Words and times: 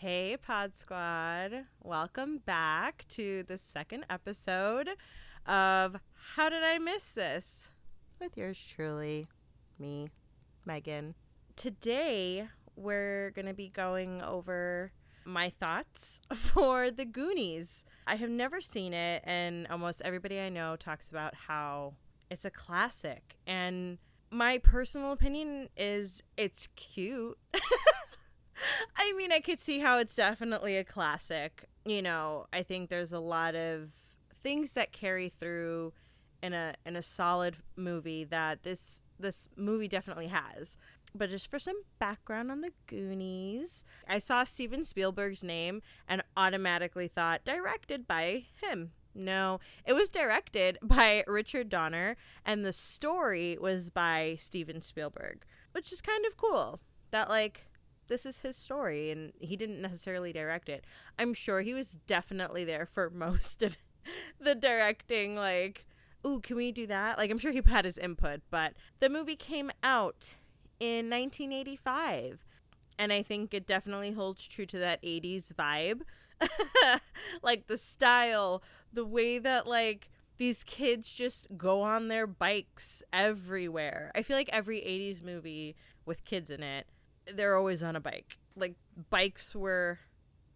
Hey, 0.00 0.38
Pod 0.38 0.78
Squad. 0.78 1.66
Welcome 1.82 2.38
back 2.38 3.04
to 3.10 3.42
the 3.42 3.58
second 3.58 4.06
episode 4.08 4.88
of 5.44 5.96
How 6.34 6.48
Did 6.48 6.62
I 6.62 6.78
Miss 6.78 7.04
This? 7.04 7.68
With 8.18 8.34
yours 8.34 8.58
truly, 8.66 9.26
me, 9.78 10.08
Megan. 10.64 11.16
Today, 11.54 12.48
we're 12.76 13.30
going 13.32 13.44
to 13.44 13.52
be 13.52 13.68
going 13.68 14.22
over 14.22 14.90
my 15.26 15.50
thoughts 15.50 16.22
for 16.34 16.90
The 16.90 17.04
Goonies. 17.04 17.84
I 18.06 18.16
have 18.16 18.30
never 18.30 18.62
seen 18.62 18.94
it, 18.94 19.22
and 19.26 19.66
almost 19.66 20.00
everybody 20.02 20.40
I 20.40 20.48
know 20.48 20.76
talks 20.76 21.10
about 21.10 21.34
how 21.34 21.92
it's 22.30 22.46
a 22.46 22.50
classic. 22.50 23.36
And 23.46 23.98
my 24.30 24.56
personal 24.56 25.12
opinion 25.12 25.68
is 25.76 26.22
it's 26.38 26.68
cute. 26.74 27.36
I 28.96 29.12
mean, 29.16 29.32
I 29.32 29.40
could 29.40 29.60
see 29.60 29.78
how 29.78 29.98
it's 29.98 30.14
definitely 30.14 30.76
a 30.76 30.84
classic. 30.84 31.64
You 31.84 32.02
know, 32.02 32.46
I 32.52 32.62
think 32.62 32.90
there's 32.90 33.12
a 33.12 33.18
lot 33.20 33.54
of 33.54 33.90
things 34.42 34.72
that 34.72 34.92
carry 34.92 35.28
through 35.28 35.92
in 36.42 36.52
a 36.52 36.74
in 36.86 36.96
a 36.96 37.02
solid 37.02 37.56
movie 37.76 38.24
that 38.24 38.62
this 38.62 39.00
this 39.18 39.48
movie 39.56 39.88
definitely 39.88 40.28
has. 40.28 40.76
But 41.14 41.30
just 41.30 41.50
for 41.50 41.58
some 41.58 41.82
background 41.98 42.50
on 42.50 42.60
the 42.60 42.70
Goonies, 42.86 43.84
I 44.08 44.18
saw 44.18 44.44
Steven 44.44 44.84
Spielberg's 44.84 45.42
name 45.42 45.82
and 46.08 46.22
automatically 46.36 47.08
thought 47.08 47.44
directed 47.44 48.06
by 48.06 48.44
him. 48.62 48.92
No, 49.12 49.58
it 49.84 49.92
was 49.92 50.08
directed 50.08 50.78
by 50.82 51.24
Richard 51.26 51.68
Donner 51.68 52.16
and 52.44 52.64
the 52.64 52.72
story 52.72 53.58
was 53.60 53.90
by 53.90 54.36
Steven 54.38 54.80
Spielberg, 54.82 55.44
which 55.72 55.92
is 55.92 56.00
kind 56.00 56.24
of 56.26 56.36
cool. 56.36 56.80
That 57.10 57.28
like 57.28 57.66
this 58.10 58.26
is 58.26 58.40
his 58.40 58.56
story 58.56 59.10
and 59.10 59.32
he 59.38 59.56
didn't 59.56 59.80
necessarily 59.80 60.32
direct 60.32 60.68
it. 60.68 60.84
I'm 61.18 61.32
sure 61.32 61.62
he 61.62 61.72
was 61.72 61.96
definitely 62.06 62.64
there 62.64 62.84
for 62.84 63.08
most 63.14 63.62
of 63.62 63.78
the 64.38 64.54
directing 64.54 65.34
like 65.34 65.86
ooh, 66.26 66.40
can 66.40 66.56
we 66.56 66.70
do 66.70 66.86
that? 66.86 67.16
Like 67.16 67.30
I'm 67.30 67.38
sure 67.38 67.52
he 67.52 67.62
had 67.64 67.86
his 67.86 67.96
input, 67.96 68.42
but 68.50 68.74
the 68.98 69.08
movie 69.08 69.36
came 69.36 69.70
out 69.82 70.34
in 70.78 71.08
1985 71.08 72.44
and 72.98 73.12
I 73.12 73.22
think 73.22 73.54
it 73.54 73.66
definitely 73.66 74.10
holds 74.10 74.46
true 74.46 74.66
to 74.66 74.78
that 74.78 75.02
80s 75.02 75.54
vibe. 75.54 76.02
like 77.42 77.66
the 77.66 77.78
style, 77.78 78.62
the 78.92 79.06
way 79.06 79.38
that 79.38 79.66
like 79.66 80.10
these 80.36 80.64
kids 80.64 81.10
just 81.10 81.46
go 81.56 81.82
on 81.82 82.08
their 82.08 82.26
bikes 82.26 83.02
everywhere. 83.12 84.10
I 84.14 84.22
feel 84.22 84.36
like 84.36 84.50
every 84.52 84.80
80s 84.80 85.22
movie 85.22 85.76
with 86.04 86.24
kids 86.24 86.50
in 86.50 86.62
it 86.62 86.86
they're 87.34 87.56
always 87.56 87.82
on 87.82 87.96
a 87.96 88.00
bike. 88.00 88.38
Like 88.56 88.74
bikes 89.10 89.54
were 89.54 89.98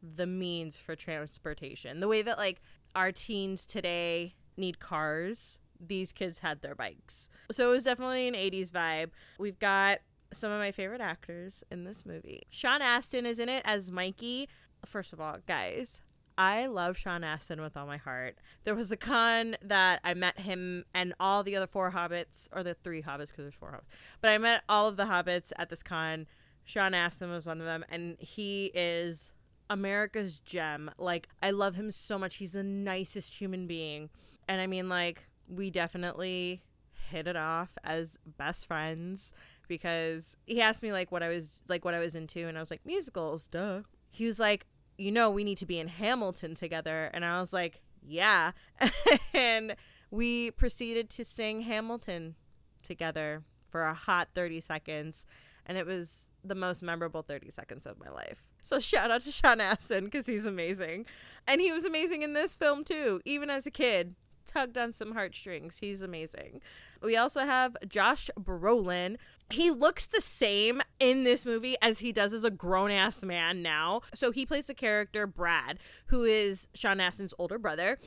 the 0.03 0.27
means 0.27 0.77
for 0.77 0.95
transportation. 0.95 2.01
The 2.01 2.09
way 2.09 2.23
that 2.23 2.39
like 2.39 2.61
our 2.95 3.13
teens 3.13 3.67
today 3.67 4.35
need 4.57 4.79
cars, 4.79 5.59
these 5.81 6.13
kids 6.13 6.39
had 6.39 6.63
their 6.63 6.75
bikes. 6.75 7.29
So 7.51 7.69
it 7.69 7.73
was 7.73 7.85
definitely 7.85 8.29
an 8.29 8.35
80s 8.35 8.71
vibe. 8.71 9.11
We've 9.39 9.59
got 9.59 10.01
some 10.33 10.51
of 10.51 10.59
my 10.59 10.73
favorite 10.73 11.01
actors 11.01 11.63
in 11.71 11.85
this 11.85 12.05
movie. 12.05 12.43
Sean 12.51 12.83
Astin 12.83 13.27
is 13.27 13.39
in 13.39 13.49
it 13.49 13.63
as 13.65 13.91
Mikey. 13.91 14.49
First 14.85 15.13
of 15.13 15.21
all, 15.21 15.39
guys, 15.47 15.99
I 16.37 16.67
love 16.67 16.97
Sean 16.97 17.23
Astin 17.23 17.61
with 17.61 17.77
all 17.77 17.87
my 17.87 17.97
heart. 17.97 18.37
There 18.65 18.75
was 18.75 18.91
a 18.91 18.97
con 18.97 19.57
that 19.63 20.01
I 20.03 20.15
met 20.15 20.41
him 20.41 20.85
and 20.93 21.15
all 21.21 21.43
the 21.45 21.57
other 21.57 21.67
four 21.67 21.93
hobbits, 21.93 22.49
or 22.53 22.63
the 22.63 22.75
three 22.75 23.03
hobbits 23.03 23.29
because 23.29 23.45
there's 23.45 23.55
four 23.55 23.71
hobbits, 23.71 23.97
but 24.21 24.31
I 24.31 24.39
met 24.39 24.63
all 24.69 24.89
of 24.89 24.97
the 24.97 25.05
hobbits 25.05 25.53
at 25.57 25.71
this 25.71 25.83
con 25.83 26.27
Sean 26.65 26.95
Astin 26.95 27.31
was 27.31 27.45
one 27.45 27.61
of 27.61 27.67
them, 27.67 27.85
and 27.89 28.17
he 28.19 28.71
is 28.75 29.31
America's 29.69 30.39
gem. 30.39 30.91
Like, 30.99 31.29
I 31.43 31.51
love 31.51 31.75
him 31.75 31.91
so 31.93 32.19
much. 32.19 32.37
He's 32.37 32.53
the 32.53 32.63
nicest 32.63 33.35
human 33.35 33.67
being. 33.67 34.11
And 34.49 34.61
I 34.61 34.67
mean, 34.67 34.89
like, 34.89 35.25
we 35.49 35.71
definitely 35.71 36.63
hit 37.11 37.27
it 37.27 37.37
off 37.37 37.71
as 37.85 38.19
best 38.39 38.67
friends 38.67 39.33
because 39.69 40.37
he 40.47 40.61
asked 40.61 40.83
me 40.83 40.93
like 40.93 41.13
what 41.13 41.23
I 41.23 41.29
was 41.29 41.61
like 41.69 41.85
what 41.85 41.95
I 41.95 41.99
was 41.99 42.15
into 42.15 42.47
and 42.49 42.57
I 42.57 42.61
was 42.61 42.71
like 42.71 42.85
musicals, 42.85 43.47
duh. 43.47 43.81
He 44.11 44.27
was 44.27 44.39
like, 44.39 44.67
"You 44.97 45.13
know, 45.13 45.31
we 45.31 45.45
need 45.45 45.59
to 45.59 45.67
be 45.67 45.79
in 45.79 45.89
Hamilton 45.89 46.55
together." 46.55 47.11
And 47.13 47.25
I 47.25 47.41
was 47.41 47.53
like, 47.53 47.81
"Yeah." 48.03 48.53
and 49.35 49.77
we 50.11 50.51
proceeded 50.51 51.11
to 51.11 51.25
sing 51.25 51.63
Hamilton 51.63 52.37
together 52.83 53.43
for 53.69 53.83
a 53.83 53.95
hot 53.95 54.29
30 54.35 54.61
seconds 54.61 55.27
and 55.67 55.77
it 55.79 55.87
was 55.87 56.27
the 56.45 56.55
most 56.55 56.83
memorable 56.83 57.23
30 57.23 57.51
seconds 57.51 57.87
of 57.87 57.99
my 57.99 58.11
life. 58.11 58.43
So 58.63 58.81
shout 58.81 59.11
out 59.11 59.23
to 59.25 59.33
Sean 59.33 59.61
Astin 59.61 60.05
because 60.05 60.27
he's 60.27 60.45
amazing. 60.45 61.07
And 61.47 61.61
he 61.61 61.73
was 61.73 61.85
amazing 61.85 62.23
in 62.23 62.35
this 62.35 62.55
film 62.55 62.85
too, 62.85 63.21
even 63.25 63.51
as 63.51 63.67
a 63.67 63.71
kid. 63.71 64.15
Tugged 64.47 64.77
on 64.77 64.93
some 64.93 65.13
heartstrings. 65.13 65.79
He's 65.79 66.03
amazing. 66.03 66.61
We 67.03 67.17
also 67.17 67.41
have 67.41 67.77
Josh 67.89 68.31
Brolin. 68.39 69.17
He 69.51 69.71
looks 69.71 70.07
the 70.07 70.21
same 70.21 70.81
in 71.01 71.25
this 71.25 71.45
movie 71.45 71.77
as 71.83 71.99
he 71.99 72.13
does 72.13 72.33
as 72.33 72.45
a 72.45 72.51
grown 72.51 72.91
ass 72.91 73.25
man 73.25 73.63
now. 73.63 74.03
So 74.15 74.31
he 74.31 74.47
plays 74.47 74.67
the 74.67 74.75
character 74.75 75.27
Brad, 75.27 75.79
who 76.07 76.25
is 76.25 76.69
Sean 76.75 76.99
Astin's 76.99 77.35
older 77.39 77.59
brother. 77.59 77.99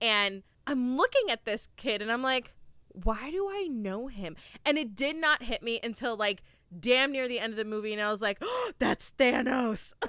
And 0.00 0.42
I'm 0.66 0.96
looking 0.96 1.30
at 1.30 1.44
this 1.44 1.68
kid 1.76 2.02
and 2.02 2.12
I'm 2.12 2.22
like, 2.22 2.52
why 3.04 3.30
do 3.30 3.48
I 3.48 3.68
know 3.70 4.06
him? 4.06 4.36
And 4.64 4.78
it 4.78 4.94
did 4.94 5.16
not 5.16 5.42
hit 5.42 5.62
me 5.62 5.80
until 5.82 6.16
like 6.16 6.42
damn 6.78 7.12
near 7.12 7.28
the 7.28 7.40
end 7.40 7.52
of 7.52 7.56
the 7.56 7.64
movie 7.64 7.92
and 7.92 8.02
I 8.02 8.10
was 8.10 8.22
like, 8.22 8.38
oh, 8.40 8.72
that's 8.78 9.12
Thanos. 9.18 9.92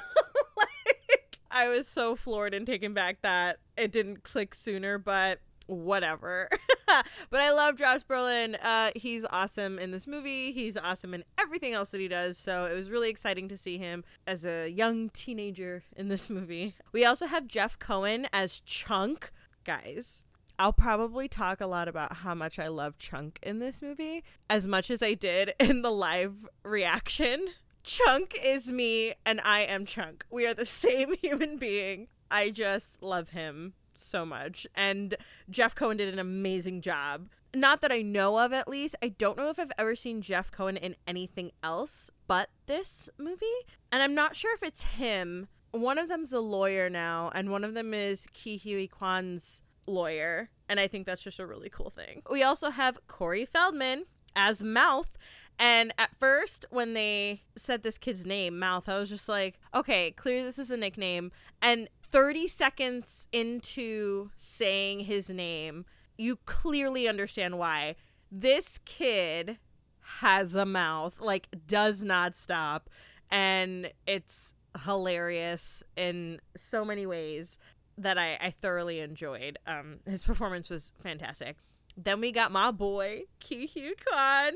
like, 0.58 1.40
I 1.52 1.70
was 1.70 1.88
so 1.88 2.16
floored 2.16 2.54
and 2.54 2.66
taken 2.66 2.94
back 2.94 3.22
that 3.22 3.60
it 3.78 3.92
didn't 3.92 4.24
click 4.24 4.56
sooner, 4.56 4.98
but 4.98 5.40
whatever. 5.68 6.50
but 6.88 7.42
I 7.42 7.52
love 7.52 7.78
Josh 7.78 8.02
Brolin. 8.06 8.58
Uh, 8.62 8.92
he's 8.96 9.26
awesome 9.30 9.78
in 9.78 9.92
this 9.92 10.08
movie. 10.08 10.52
He's 10.52 10.78
awesome 10.78 11.14
in 11.14 11.24
everything 11.38 11.74
else 11.74 11.90
that 11.90 12.02
he 12.02 12.08
does. 12.08 12.38
So 12.38 12.66
it 12.66 12.76
was 12.76 12.90
really 12.90 13.10
exciting 13.10 13.48
to 13.50 13.58
see 13.58 13.78
him 13.78 14.04
as 14.26 14.46
a 14.46 14.70
young 14.70 15.10
teenager 15.10 15.84
in 15.96 16.08
this 16.08 16.30
movie. 16.30 16.76
We 16.92 17.06
also 17.06 17.28
have 17.28 17.48
Jeff 17.48 17.78
Cohen 17.80 18.28
as 18.34 18.60
Chunk. 18.62 19.32
Guys, 19.66 20.24
I'll 20.60 20.74
probably 20.74 21.28
talk 21.28 21.62
a 21.62 21.68
lot 21.68 21.88
about 21.88 22.18
how 22.18 22.34
much 22.34 22.58
I 22.58 22.68
love 22.68 22.98
Chunk 22.98 23.38
in 23.44 23.60
this 23.60 23.82
movie, 23.82 24.24
as 24.50 24.66
much 24.66 24.90
as 24.90 25.04
I 25.04 25.14
did 25.14 25.54
in 25.60 25.84
the 25.84 25.92
live 25.92 26.48
reaction. 26.64 27.50
Chunk 27.84 28.36
is 28.44 28.72
me, 28.72 29.14
and 29.26 29.40
I 29.42 29.62
am 29.62 29.86
Chunk. 29.86 30.26
We 30.32 30.48
are 30.48 30.56
the 30.56 30.66
same 30.84 31.14
human 31.22 31.58
being. 31.58 32.08
I 32.32 32.50
just 32.50 33.02
love 33.02 33.30
him 33.30 33.74
so 33.94 34.26
much. 34.26 34.66
And 34.74 35.16
Jeff 35.50 35.76
Cohen 35.76 35.98
did 35.98 36.12
an 36.12 36.20
amazing 36.20 36.82
job. 36.82 37.30
Not 37.54 37.82
that 37.82 37.92
I 37.92 38.02
know 38.02 38.38
of, 38.40 38.52
at 38.52 38.68
least. 38.68 38.96
I 39.02 39.10
don't 39.10 39.38
know 39.38 39.50
if 39.50 39.60
I've 39.60 39.72
ever 39.78 39.96
seen 39.96 40.22
Jeff 40.22 40.52
Cohen 40.52 40.76
in 40.76 40.96
anything 41.08 41.52
else 41.64 42.10
but 42.28 42.50
this 42.66 43.10
movie. 43.18 43.46
And 43.92 44.02
I'm 44.02 44.16
not 44.16 44.36
sure 44.36 44.54
if 44.56 44.64
it's 44.64 44.82
him. 44.82 45.48
One 45.72 45.98
of 45.98 46.10
them's 46.10 46.34
a 46.34 46.40
lawyer 46.40 46.90
now, 46.90 47.32
and 47.36 47.52
one 47.52 47.64
of 47.64 47.74
them 47.74 47.94
is 47.94 48.26
Ke 48.34 48.60
Huy 48.62 48.88
Quan's 48.88 49.62
lawyer. 49.88 50.50
And 50.70 50.80
I 50.80 50.88
think 50.88 51.06
that's 51.06 51.24
just 51.24 51.40
a 51.40 51.46
really 51.46 51.70
cool 51.70 51.90
thing. 51.90 52.22
We 52.30 52.44
also 52.44 52.70
have 52.70 53.00
Corey 53.08 53.46
Feldman 53.46 54.06
as 54.36 54.62
Mouth. 54.62 55.18
And 55.60 55.92
at 55.98 56.12
first, 56.20 56.66
when 56.70 56.94
they 56.94 57.42
said 57.56 57.82
this 57.82 57.98
kid's 57.98 58.26
name, 58.26 58.60
Mouth, 58.60 58.88
I 58.88 59.00
was 59.00 59.10
just 59.10 59.28
like, 59.28 59.60
okay, 59.74 60.12
clearly 60.12 60.44
this 60.44 60.60
is 60.60 60.70
a 60.70 60.78
nickname. 60.78 61.32
And 61.62 61.90
30 62.12 62.48
seconds 62.48 63.28
into 63.32 64.30
saying 64.38 65.02
his 65.02 65.30
name, 65.30 65.86
you 66.18 66.38
clearly 66.46 67.08
understand 67.08 67.58
why. 67.58 67.96
This 68.32 68.80
kid 68.86 69.58
has 70.20 70.54
a 70.54 70.66
mouth, 70.66 71.20
like, 71.20 71.48
does 71.66 72.04
not 72.04 72.36
stop. 72.36 72.90
And 73.30 73.92
it's 74.06 74.54
hilarious 74.86 75.84
in 75.96 76.40
so 76.56 76.86
many 76.86 77.06
ways 77.06 77.58
that 77.98 78.18
I, 78.18 78.38
I 78.42 78.52
thoroughly 78.52 79.00
enjoyed. 79.00 79.58
Um, 79.66 80.00
his 80.06 80.24
performance 80.24 80.70
was 80.70 80.94
fantastic. 81.02 81.58
Then 81.96 82.22
we 82.22 82.32
got 82.32 82.52
my 82.52 82.72
boy 82.72 83.24
Ke 83.40 83.68
Huy 83.74 83.94
Quan 84.06 84.54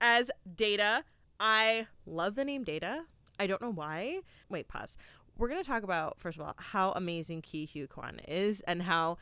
as 0.00 0.30
Data. 0.56 1.04
I 1.40 1.86
love 2.06 2.36
the 2.36 2.44
name 2.44 2.62
Data. 2.64 3.04
I 3.38 3.46
don't 3.46 3.62
know 3.62 3.72
why. 3.72 4.20
Wait, 4.48 4.68
pause. 4.68 4.96
We're 5.36 5.48
gonna 5.48 5.64
talk 5.64 5.82
about 5.82 6.18
first 6.18 6.38
of 6.38 6.44
all 6.44 6.54
how 6.56 6.92
amazing 6.92 7.42
Ke 7.42 7.68
Huy 7.72 7.86
Quan 7.86 8.20
is 8.26 8.60
and 8.66 8.82
how 8.82 9.18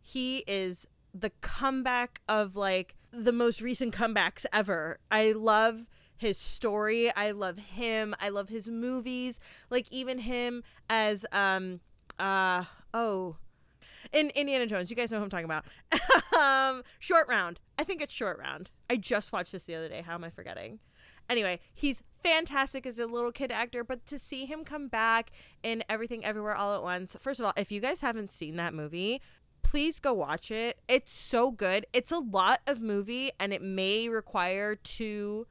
he 0.00 0.44
is 0.46 0.86
the 1.14 1.30
comeback 1.40 2.20
of 2.28 2.56
like 2.56 2.94
the 3.10 3.32
most 3.32 3.60
recent 3.60 3.94
comebacks 3.94 4.44
ever. 4.52 4.98
I 5.10 5.32
love 5.32 5.86
his 6.16 6.38
story. 6.38 7.14
I 7.14 7.30
love 7.30 7.58
him. 7.58 8.14
I 8.20 8.28
love 8.28 8.48
his 8.48 8.68
movies. 8.68 9.40
Like 9.70 9.86
even 9.90 10.18
him 10.20 10.62
as 10.88 11.24
um 11.32 11.80
uh 12.18 12.64
oh 12.96 13.36
in 14.12 14.30
Indiana 14.30 14.66
Jones. 14.66 14.90
You 14.90 14.96
guys 14.96 15.10
know 15.10 15.18
who 15.18 15.24
I'm 15.24 15.30
talking 15.30 15.44
about. 15.44 15.64
um, 16.36 16.82
short 16.98 17.28
round. 17.28 17.60
I 17.78 17.84
think 17.84 18.00
it's 18.00 18.14
short 18.14 18.38
round. 18.38 18.70
I 18.88 18.96
just 18.96 19.32
watched 19.32 19.52
this 19.52 19.64
the 19.64 19.74
other 19.74 19.88
day. 19.88 20.02
How 20.02 20.14
am 20.14 20.24
I 20.24 20.30
forgetting? 20.30 20.78
Anyway, 21.28 21.60
he's 21.74 22.02
fantastic 22.22 22.86
as 22.86 22.98
a 22.98 23.06
little 23.06 23.32
kid 23.32 23.50
actor, 23.50 23.82
but 23.82 24.06
to 24.06 24.18
see 24.18 24.46
him 24.46 24.64
come 24.64 24.86
back 24.86 25.32
in 25.62 25.82
Everything 25.88 26.24
Everywhere 26.24 26.54
All 26.54 26.74
at 26.74 26.82
Once, 26.82 27.16
first 27.20 27.40
of 27.40 27.46
all, 27.46 27.52
if 27.56 27.72
you 27.72 27.80
guys 27.80 28.00
haven't 28.00 28.30
seen 28.30 28.56
that 28.56 28.74
movie, 28.74 29.20
please 29.62 29.98
go 29.98 30.12
watch 30.12 30.52
it. 30.52 30.78
It's 30.88 31.12
so 31.12 31.50
good. 31.50 31.84
It's 31.92 32.12
a 32.12 32.18
lot 32.18 32.60
of 32.68 32.80
movie 32.80 33.32
and 33.40 33.52
it 33.52 33.60
may 33.60 34.08
require 34.08 34.76
two, 34.76 35.48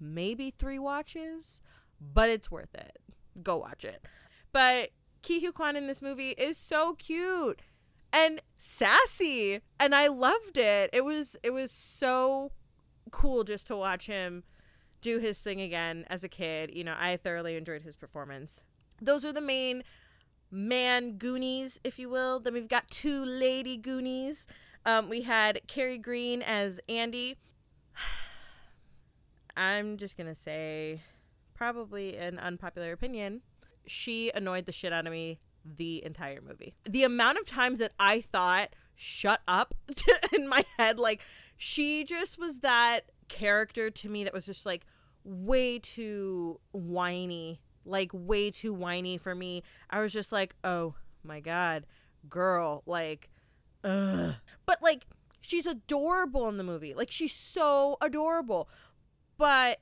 maybe 0.00 0.50
three 0.50 0.80
watches, 0.80 1.60
but 2.00 2.28
it's 2.28 2.50
worth 2.50 2.74
it. 2.74 2.98
Go 3.44 3.58
watch 3.58 3.84
it. 3.84 4.04
But 4.50 4.90
Huy 5.26 5.52
Quan 5.52 5.76
in 5.76 5.86
this 5.86 6.02
movie 6.02 6.30
is 6.30 6.56
so 6.56 6.94
cute 6.94 7.62
and 8.12 8.42
sassy 8.58 9.60
and 9.78 9.94
I 9.94 10.08
loved 10.08 10.56
it. 10.56 10.90
It 10.92 11.04
was 11.04 11.36
it 11.42 11.50
was 11.50 11.70
so 11.70 12.52
cool 13.10 13.44
just 13.44 13.66
to 13.68 13.76
watch 13.76 14.06
him 14.06 14.44
do 15.00 15.18
his 15.18 15.40
thing 15.40 15.60
again 15.60 16.04
as 16.08 16.24
a 16.24 16.28
kid. 16.28 16.70
You 16.74 16.84
know, 16.84 16.94
I 16.98 17.16
thoroughly 17.16 17.56
enjoyed 17.56 17.82
his 17.82 17.96
performance. 17.96 18.60
Those 19.00 19.24
are 19.24 19.32
the 19.32 19.40
main 19.40 19.82
man 20.50 21.18
Goonies, 21.18 21.80
if 21.82 21.98
you 21.98 22.08
will. 22.08 22.40
Then 22.40 22.54
we've 22.54 22.68
got 22.68 22.88
two 22.88 23.24
lady 23.24 23.76
Goonies. 23.76 24.46
Um, 24.84 25.08
we 25.08 25.22
had 25.22 25.60
Kerri 25.68 26.00
Green 26.00 26.42
as 26.42 26.80
Andy. 26.88 27.36
I'm 29.56 29.96
just 29.96 30.16
gonna 30.16 30.34
say, 30.34 31.02
probably 31.54 32.16
an 32.16 32.38
unpopular 32.38 32.92
opinion. 32.92 33.42
She 33.86 34.30
annoyed 34.34 34.66
the 34.66 34.72
shit 34.72 34.92
out 34.92 35.06
of 35.06 35.12
me 35.12 35.38
the 35.64 36.04
entire 36.04 36.40
movie. 36.40 36.74
The 36.88 37.04
amount 37.04 37.38
of 37.38 37.46
times 37.46 37.78
that 37.78 37.92
I 37.98 38.20
thought, 38.20 38.70
shut 38.94 39.40
up 39.46 39.74
in 40.32 40.48
my 40.48 40.64
head, 40.78 40.98
like, 40.98 41.20
she 41.56 42.04
just 42.04 42.38
was 42.38 42.60
that 42.60 43.10
character 43.28 43.90
to 43.90 44.08
me 44.08 44.24
that 44.24 44.32
was 44.32 44.44
just 44.44 44.66
like 44.66 44.84
way 45.24 45.78
too 45.78 46.60
whiny 46.72 47.60
like 47.84 48.10
way 48.12 48.50
too 48.50 48.72
whiny 48.72 49.18
for 49.18 49.34
me. 49.34 49.62
I 49.90 50.00
was 50.00 50.12
just 50.12 50.32
like, 50.32 50.54
oh 50.64 50.94
my 51.22 51.40
god, 51.40 51.86
girl, 52.28 52.82
like, 52.86 53.30
ugh. 53.84 54.34
But 54.66 54.82
like, 54.82 55.06
she's 55.40 55.66
adorable 55.66 56.48
in 56.48 56.56
the 56.56 56.64
movie. 56.64 56.94
Like, 56.94 57.10
she's 57.10 57.34
so 57.34 57.96
adorable, 58.00 58.68
but 59.36 59.80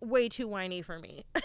way 0.00 0.28
too 0.28 0.48
whiny 0.48 0.82
for 0.82 0.98
me. 0.98 1.24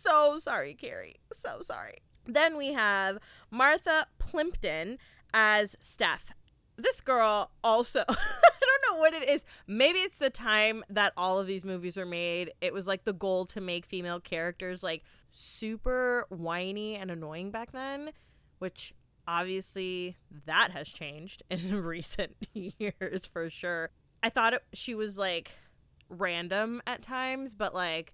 so 0.00 0.38
sorry, 0.38 0.76
Kerri. 0.80 1.16
So 1.32 1.60
sorry. 1.62 1.98
Then 2.26 2.56
we 2.56 2.72
have 2.72 3.18
Martha 3.50 4.06
Plimpton 4.18 4.98
as 5.32 5.76
Steph. 5.80 6.32
This 6.76 7.00
girl 7.00 7.50
also 7.62 8.04
I 8.08 8.14
don't 8.14 8.94
know 8.94 9.00
what 9.00 9.14
it 9.14 9.28
is. 9.28 9.42
Maybe 9.66 9.98
it's 9.98 10.18
the 10.18 10.30
time 10.30 10.84
that 10.88 11.12
all 11.16 11.38
of 11.38 11.46
these 11.46 11.64
movies 11.64 11.96
were 11.96 12.06
made. 12.06 12.52
It 12.60 12.72
was 12.72 12.86
like 12.86 13.04
the 13.04 13.12
goal 13.12 13.46
to 13.46 13.60
make 13.60 13.86
female 13.86 14.20
characters 14.20 14.82
like 14.82 15.02
super 15.32 16.26
whiny 16.28 16.96
and 16.96 17.10
annoying 17.10 17.50
back 17.50 17.72
then, 17.72 18.10
which 18.58 18.94
obviously 19.28 20.16
that 20.46 20.70
has 20.72 20.88
changed 20.88 21.42
in 21.50 21.74
recent 21.82 22.36
years 22.52 23.26
for 23.26 23.50
sure. 23.50 23.90
I 24.22 24.30
thought 24.30 24.54
it, 24.54 24.62
she 24.72 24.94
was 24.94 25.16
like 25.16 25.52
random 26.08 26.82
at 26.86 27.02
times, 27.02 27.54
but 27.54 27.74
like 27.74 28.12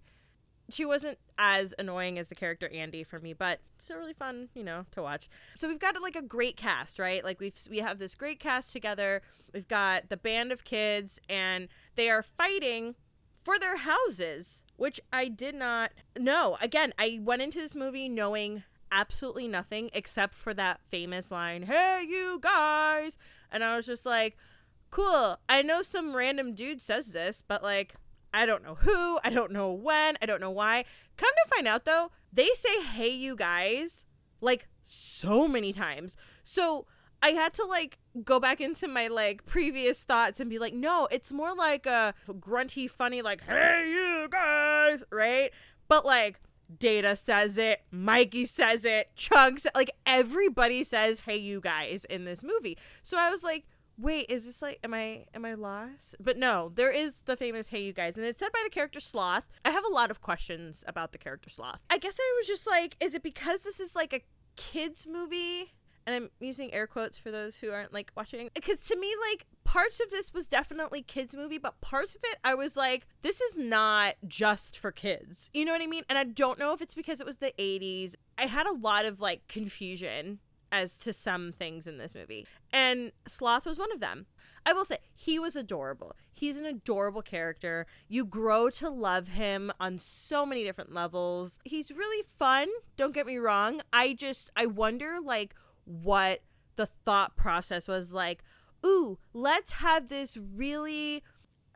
she 0.68 0.84
wasn't 0.84 1.18
as 1.38 1.74
annoying 1.78 2.18
as 2.18 2.28
the 2.28 2.34
character 2.34 2.68
Andy 2.68 3.04
for 3.04 3.20
me, 3.20 3.32
but 3.32 3.60
still 3.78 3.98
really 3.98 4.12
fun, 4.12 4.48
you 4.54 4.64
know, 4.64 4.84
to 4.92 5.02
watch. 5.02 5.28
So 5.56 5.68
we've 5.68 5.78
got 5.78 6.00
like 6.02 6.16
a 6.16 6.22
great 6.22 6.56
cast, 6.56 6.98
right? 6.98 7.24
Like 7.24 7.40
we've 7.40 7.58
we 7.70 7.78
have 7.78 7.98
this 7.98 8.14
great 8.14 8.40
cast 8.40 8.72
together. 8.72 9.22
We've 9.52 9.68
got 9.68 10.08
the 10.08 10.16
band 10.16 10.52
of 10.52 10.64
kids 10.64 11.20
and 11.28 11.68
they 11.94 12.10
are 12.10 12.22
fighting 12.22 12.96
for 13.44 13.58
their 13.58 13.76
houses, 13.76 14.62
which 14.76 15.00
I 15.12 15.28
did 15.28 15.54
not 15.54 15.92
know. 16.18 16.56
Again, 16.60 16.92
I 16.98 17.20
went 17.22 17.42
into 17.42 17.58
this 17.58 17.74
movie 17.74 18.08
knowing 18.08 18.64
absolutely 18.90 19.48
nothing 19.48 19.90
except 19.92 20.34
for 20.34 20.52
that 20.54 20.80
famous 20.88 21.30
line, 21.30 21.64
"Hey 21.64 22.04
you 22.08 22.38
guys." 22.40 23.16
And 23.52 23.62
I 23.62 23.76
was 23.76 23.86
just 23.86 24.04
like, 24.04 24.36
"Cool. 24.90 25.38
I 25.48 25.62
know 25.62 25.82
some 25.82 26.16
random 26.16 26.54
dude 26.54 26.82
says 26.82 27.12
this, 27.12 27.42
but 27.46 27.62
like 27.62 27.94
I 28.36 28.44
don't 28.44 28.62
know 28.62 28.74
who, 28.74 29.18
I 29.24 29.30
don't 29.30 29.50
know 29.50 29.72
when, 29.72 30.16
I 30.20 30.26
don't 30.26 30.42
know 30.42 30.50
why. 30.50 30.84
Come 31.16 31.30
to 31.30 31.54
find 31.54 31.66
out 31.66 31.86
though, 31.86 32.10
they 32.30 32.48
say 32.54 32.82
hey 32.82 33.08
you 33.08 33.34
guys 33.34 34.04
like 34.42 34.68
so 34.84 35.48
many 35.48 35.72
times. 35.72 36.18
So 36.44 36.86
I 37.22 37.30
had 37.30 37.54
to 37.54 37.64
like 37.64 37.98
go 38.24 38.38
back 38.38 38.60
into 38.60 38.88
my 38.88 39.08
like 39.08 39.46
previous 39.46 40.02
thoughts 40.02 40.38
and 40.38 40.50
be 40.50 40.58
like, 40.58 40.74
no, 40.74 41.08
it's 41.10 41.32
more 41.32 41.54
like 41.54 41.86
a 41.86 42.12
grunty, 42.38 42.86
funny, 42.86 43.22
like, 43.22 43.42
hey, 43.42 43.90
you 43.90 44.28
guys, 44.30 45.02
right? 45.10 45.50
But 45.88 46.04
like, 46.04 46.38
Data 46.78 47.16
says 47.16 47.56
it, 47.56 47.80
Mikey 47.90 48.44
says 48.44 48.84
it, 48.84 49.14
Chunks, 49.16 49.66
like 49.74 49.92
everybody 50.04 50.84
says, 50.84 51.20
hey, 51.20 51.36
you 51.36 51.60
guys 51.60 52.04
in 52.10 52.26
this 52.26 52.42
movie. 52.42 52.76
So 53.02 53.16
I 53.16 53.30
was 53.30 53.42
like, 53.42 53.64
wait 53.98 54.26
is 54.28 54.44
this 54.44 54.60
like 54.62 54.78
am 54.84 54.94
i 54.94 55.24
am 55.34 55.44
i 55.44 55.54
lost? 55.54 56.16
But 56.20 56.36
no 56.36 56.70
there 56.74 56.90
is 56.90 57.22
the 57.24 57.36
famous 57.36 57.68
hey 57.68 57.82
you 57.82 57.92
guys 57.92 58.16
and 58.16 58.24
it's 58.24 58.40
said 58.40 58.52
by 58.52 58.60
the 58.64 58.70
character 58.70 59.00
sloth. 59.00 59.46
I 59.64 59.70
have 59.70 59.84
a 59.84 59.92
lot 59.92 60.10
of 60.10 60.20
questions 60.20 60.84
about 60.86 61.12
the 61.12 61.18
character 61.18 61.50
sloth. 61.50 61.80
I 61.90 61.98
guess 61.98 62.18
i 62.20 62.34
was 62.38 62.46
just 62.46 62.66
like 62.66 62.96
is 63.00 63.14
it 63.14 63.22
because 63.22 63.60
this 63.60 63.80
is 63.80 63.94
like 63.94 64.12
a 64.12 64.22
kids 64.56 65.06
movie? 65.10 65.72
And 66.06 66.14
i'm 66.14 66.30
using 66.38 66.72
air 66.72 66.86
quotes 66.86 67.18
for 67.18 67.30
those 67.30 67.56
who 67.56 67.70
aren't 67.70 67.92
like 67.92 68.12
watching. 68.16 68.48
Because 68.54 68.78
to 68.86 68.96
me 68.98 69.12
like 69.30 69.46
parts 69.64 69.98
of 69.98 70.10
this 70.10 70.32
was 70.32 70.46
definitely 70.46 71.02
kids 71.02 71.34
movie 71.34 71.58
but 71.58 71.80
parts 71.80 72.14
of 72.14 72.20
it 72.22 72.38
i 72.44 72.54
was 72.54 72.76
like 72.76 73.04
this 73.22 73.40
is 73.40 73.56
not 73.56 74.14
just 74.26 74.78
for 74.78 74.92
kids. 74.92 75.50
You 75.52 75.64
know 75.64 75.72
what 75.72 75.82
i 75.82 75.86
mean? 75.86 76.04
And 76.08 76.18
i 76.18 76.24
don't 76.24 76.58
know 76.58 76.72
if 76.72 76.80
it's 76.82 76.94
because 76.94 77.20
it 77.20 77.26
was 77.26 77.36
the 77.36 77.52
80s 77.58 78.14
i 78.38 78.46
had 78.46 78.66
a 78.66 78.72
lot 78.72 79.04
of 79.04 79.20
like 79.20 79.48
confusion 79.48 80.38
as 80.72 80.96
to 80.98 81.12
some 81.12 81.52
things 81.52 81.86
in 81.86 81.98
this 81.98 82.14
movie. 82.14 82.46
And 82.72 83.12
Sloth 83.26 83.66
was 83.66 83.78
one 83.78 83.92
of 83.92 84.00
them. 84.00 84.26
I 84.64 84.72
will 84.72 84.84
say, 84.84 84.98
he 85.14 85.38
was 85.38 85.54
adorable. 85.54 86.16
He's 86.32 86.56
an 86.56 86.66
adorable 86.66 87.22
character. 87.22 87.86
You 88.08 88.24
grow 88.24 88.68
to 88.70 88.90
love 88.90 89.28
him 89.28 89.72
on 89.78 89.98
so 89.98 90.44
many 90.44 90.64
different 90.64 90.92
levels. 90.92 91.58
He's 91.64 91.90
really 91.90 92.26
fun, 92.38 92.68
don't 92.96 93.14
get 93.14 93.26
me 93.26 93.38
wrong. 93.38 93.80
I 93.92 94.14
just, 94.14 94.50
I 94.56 94.66
wonder, 94.66 95.18
like, 95.22 95.54
what 95.84 96.40
the 96.74 96.86
thought 96.86 97.36
process 97.36 97.88
was 97.88 98.12
like. 98.12 98.42
Ooh, 98.84 99.18
let's 99.32 99.72
have 99.72 100.08
this 100.08 100.36
really. 100.36 101.22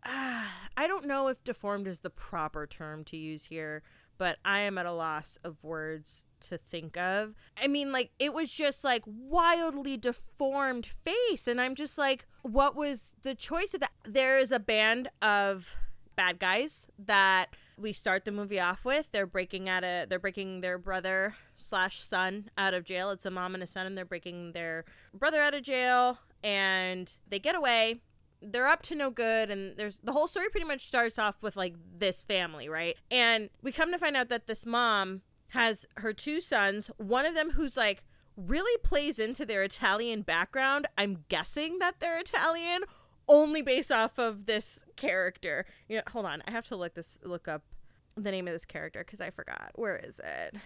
Uh, 0.04 0.44
I 0.76 0.86
don't 0.86 1.06
know 1.06 1.28
if 1.28 1.42
deformed 1.44 1.86
is 1.86 2.00
the 2.00 2.10
proper 2.10 2.66
term 2.66 3.04
to 3.04 3.16
use 3.16 3.44
here, 3.44 3.82
but 4.18 4.38
I 4.44 4.60
am 4.60 4.78
at 4.78 4.86
a 4.86 4.92
loss 4.92 5.38
of 5.44 5.62
words 5.62 6.24
to 6.48 6.58
think 6.58 6.96
of. 6.96 7.34
I 7.60 7.66
mean, 7.68 7.92
like, 7.92 8.10
it 8.18 8.32
was 8.32 8.50
just 8.50 8.84
like 8.84 9.02
wildly 9.06 9.96
deformed 9.96 10.86
face. 11.04 11.46
And 11.46 11.60
I'm 11.60 11.74
just 11.74 11.98
like, 11.98 12.26
what 12.42 12.74
was 12.76 13.12
the 13.22 13.34
choice 13.34 13.74
of 13.74 13.80
that? 13.80 13.92
There 14.04 14.38
is 14.38 14.50
a 14.50 14.60
band 14.60 15.08
of 15.22 15.76
bad 16.16 16.38
guys 16.38 16.86
that 16.98 17.46
we 17.78 17.92
start 17.92 18.24
the 18.24 18.32
movie 18.32 18.60
off 18.60 18.84
with. 18.84 19.08
They're 19.12 19.26
breaking 19.26 19.68
out 19.68 19.84
a, 19.84 20.06
they're 20.08 20.18
breaking 20.18 20.60
their 20.60 20.78
brother 20.78 21.36
slash 21.56 22.00
son 22.00 22.50
out 22.58 22.74
of 22.74 22.84
jail. 22.84 23.10
It's 23.10 23.26
a 23.26 23.30
mom 23.30 23.54
and 23.54 23.62
a 23.62 23.66
son, 23.66 23.86
and 23.86 23.96
they're 23.96 24.04
breaking 24.04 24.52
their 24.52 24.84
brother 25.14 25.40
out 25.40 25.54
of 25.54 25.62
jail. 25.62 26.18
And 26.42 27.10
they 27.28 27.38
get 27.38 27.54
away 27.54 28.00
they're 28.42 28.66
up 28.66 28.82
to 28.82 28.94
no 28.94 29.10
good 29.10 29.50
and 29.50 29.76
there's 29.76 29.98
the 30.02 30.12
whole 30.12 30.26
story 30.26 30.48
pretty 30.48 30.66
much 30.66 30.88
starts 30.88 31.18
off 31.18 31.42
with 31.42 31.56
like 31.56 31.74
this 31.98 32.22
family 32.22 32.68
right 32.68 32.96
and 33.10 33.50
we 33.62 33.70
come 33.70 33.92
to 33.92 33.98
find 33.98 34.16
out 34.16 34.28
that 34.28 34.46
this 34.46 34.64
mom 34.64 35.22
has 35.50 35.86
her 35.96 36.12
two 36.12 36.40
sons, 36.40 36.90
one 36.96 37.26
of 37.26 37.34
them 37.34 37.50
who's 37.50 37.76
like 37.76 38.02
really 38.36 38.76
plays 38.82 39.18
into 39.18 39.44
their 39.44 39.62
Italian 39.62 40.22
background. 40.22 40.86
I'm 40.96 41.24
guessing 41.28 41.78
that 41.78 41.96
they're 42.00 42.18
Italian 42.18 42.84
only 43.28 43.62
based 43.62 43.92
off 43.92 44.18
of 44.18 44.46
this 44.46 44.80
character. 44.96 45.66
You 45.88 45.96
know, 45.96 46.02
hold 46.10 46.26
on. 46.26 46.42
I 46.46 46.50
have 46.50 46.66
to 46.68 46.76
look 46.76 46.94
this 46.94 47.18
look 47.22 47.48
up 47.48 47.62
the 48.16 48.30
name 48.30 48.48
of 48.48 48.52
this 48.52 48.64
character 48.64 49.04
cuz 49.04 49.20
I 49.20 49.30
forgot. 49.30 49.72
Where 49.74 49.96
is 49.96 50.20
it? 50.22 50.56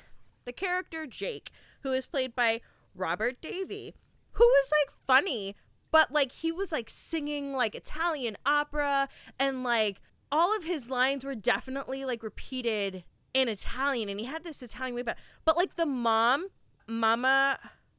The 0.45 0.53
character 0.53 1.07
Jake, 1.07 1.51
who 1.83 1.93
is 1.93 2.07
played 2.07 2.35
by 2.35 2.61
Robert 2.95 3.41
Davi, 3.41 3.95
who 4.33 4.45
was 4.45 4.71
like 4.71 4.97
funny, 5.07 5.57
but 5.91 6.13
like 6.13 6.33
he 6.33 6.53
was 6.53 6.73
like 6.73 6.91
singing 6.91 7.53
like 7.53 7.75
Italian 7.75 8.37
opera 8.45 9.09
and 9.39 9.63
like 9.63 10.01
all 10.31 10.57
of 10.57 10.65
his 10.65 10.91
lines 10.91 11.25
were 11.25 11.35
definitely 11.35 12.05
like 12.05 12.23
repeated 12.23 13.05
in 13.35 13.49
Italian, 13.49 14.09
and 14.09 14.19
he 14.19 14.27
had 14.27 14.45
this 14.45 14.63
Italian 14.63 14.95
way 14.95 15.03
back. 15.03 15.19
But 15.45 15.57
like 15.57 15.77
the 15.77 15.85
mom, 15.85 16.49
Mama 16.87 17.59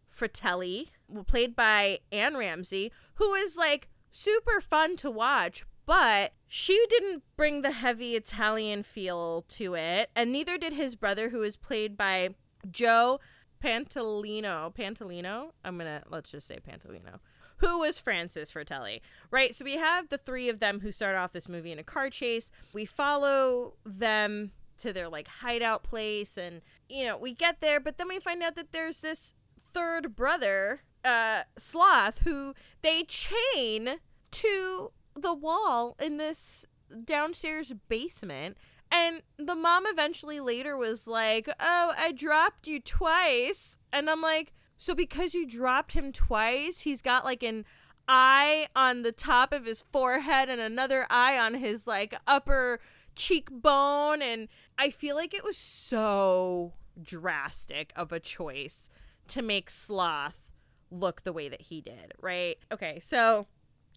Fratelli, 0.10 0.92
played 1.28 1.56
by 1.56 2.00
Anne 2.12 2.38
Ramsey, 2.38 2.92
who 3.16 3.34
is 3.36 3.58
like 3.58 3.90
super 4.12 4.62
fun 4.62 4.96
to 4.98 5.12
watch, 5.12 5.66
but 5.86 6.34
she 6.48 6.86
didn't 6.90 7.24
bring 7.36 7.62
the 7.62 7.72
heavy 7.72 8.16
Italian 8.16 8.82
feel 8.82 9.44
to 9.50 9.76
it, 9.76 10.10
and 10.16 10.32
neither 10.32 10.58
did 10.58 10.74
his 10.74 10.96
brother, 10.96 11.30
who 11.30 11.44
is 11.44 11.58
played 11.58 11.98
by 11.98 12.30
Joe 12.72 13.20
Pantoliano. 13.64 14.74
Pantoliano? 14.74 15.52
I'm 15.64 15.78
gonna 15.78 16.04
let's 16.10 16.32
just 16.32 16.48
say 16.48 16.60
Pantoliano. 16.60 17.20
who 17.58 17.80
was 17.80 18.00
Francis 18.00 18.52
Fratelli, 18.52 19.02
right? 19.32 19.54
So 19.56 19.66
we 19.66 19.76
have 19.76 20.10
the 20.10 20.18
three 20.18 20.50
of 20.50 20.60
them 20.60 20.80
who 20.80 20.92
start 20.92 21.16
off 21.16 21.34
this 21.34 21.50
movie 21.50 21.72
in 21.72 21.80
a 21.80 21.84
car 21.84 22.10
chase. 22.10 22.52
We 22.74 22.86
follow 22.86 23.74
them 23.86 24.52
to 24.80 24.94
their 24.94 25.10
like 25.10 25.28
hideout 25.28 25.84
place 25.84 26.38
and 26.38 26.62
you 26.90 27.06
know, 27.06 27.18
we 27.18 27.34
get 27.34 27.62
there, 27.62 27.80
but 27.80 27.98
then 27.98 28.08
we 28.08 28.20
find 28.20 28.44
out 28.44 28.56
that 28.56 28.72
there's 28.72 29.02
this 29.02 29.34
third 29.74 30.16
brother, 30.16 30.82
uh 31.04 31.44
Sloth 31.58 32.20
who 32.20 32.54
they 32.82 33.04
chain 33.04 33.98
to 34.32 34.92
the 35.16 35.34
wall 35.34 35.96
in 36.02 36.18
this 36.18 36.66
downstairs 37.04 37.74
basement. 37.88 38.58
And 38.92 39.24
the 39.38 39.56
mom 39.56 39.86
eventually 39.88 40.40
later 40.40 40.78
was 40.78 41.08
like, 41.08 41.50
"Oh, 41.60 41.94
I 41.98 42.12
dropped 42.12 42.68
you 42.68 42.80
twice." 42.80 43.78
And 43.92 44.10
I'm 44.10 44.22
like, 44.22 44.54
"So 44.78 44.94
because 44.94 45.34
you 45.34 45.48
dropped 45.48 45.94
him 45.94 46.12
twice, 46.12 46.80
he's 46.80 47.02
got 47.02 47.26
like 47.26 47.44
an 47.44 47.66
eye 48.08 48.68
on 48.76 49.02
the 49.02 49.12
top 49.12 49.54
of 49.54 49.66
his 49.66 49.84
forehead 49.92 50.50
and 50.50 50.62
another 50.62 51.06
eye 51.10 51.38
on 51.38 51.56
his 51.56 51.88
like 51.88 52.14
upper 52.28 52.80
cheekbone 53.16 54.22
and 54.22 54.48
I 54.78 54.90
feel 54.90 55.16
like 55.16 55.34
it 55.34 55.44
was 55.44 55.58
so 55.58 56.74
drastic 57.02 57.92
of 57.96 58.12
a 58.12 58.20
choice 58.20 58.90
to 59.30 59.42
make 59.42 59.70
Sloth 59.70 60.50
look 60.92 61.24
the 61.24 61.34
way 61.34 61.50
that 61.50 61.62
he 61.62 61.82
did, 61.82 62.14
right? 62.22 62.58
Okay, 62.72 63.00
so 63.00 63.48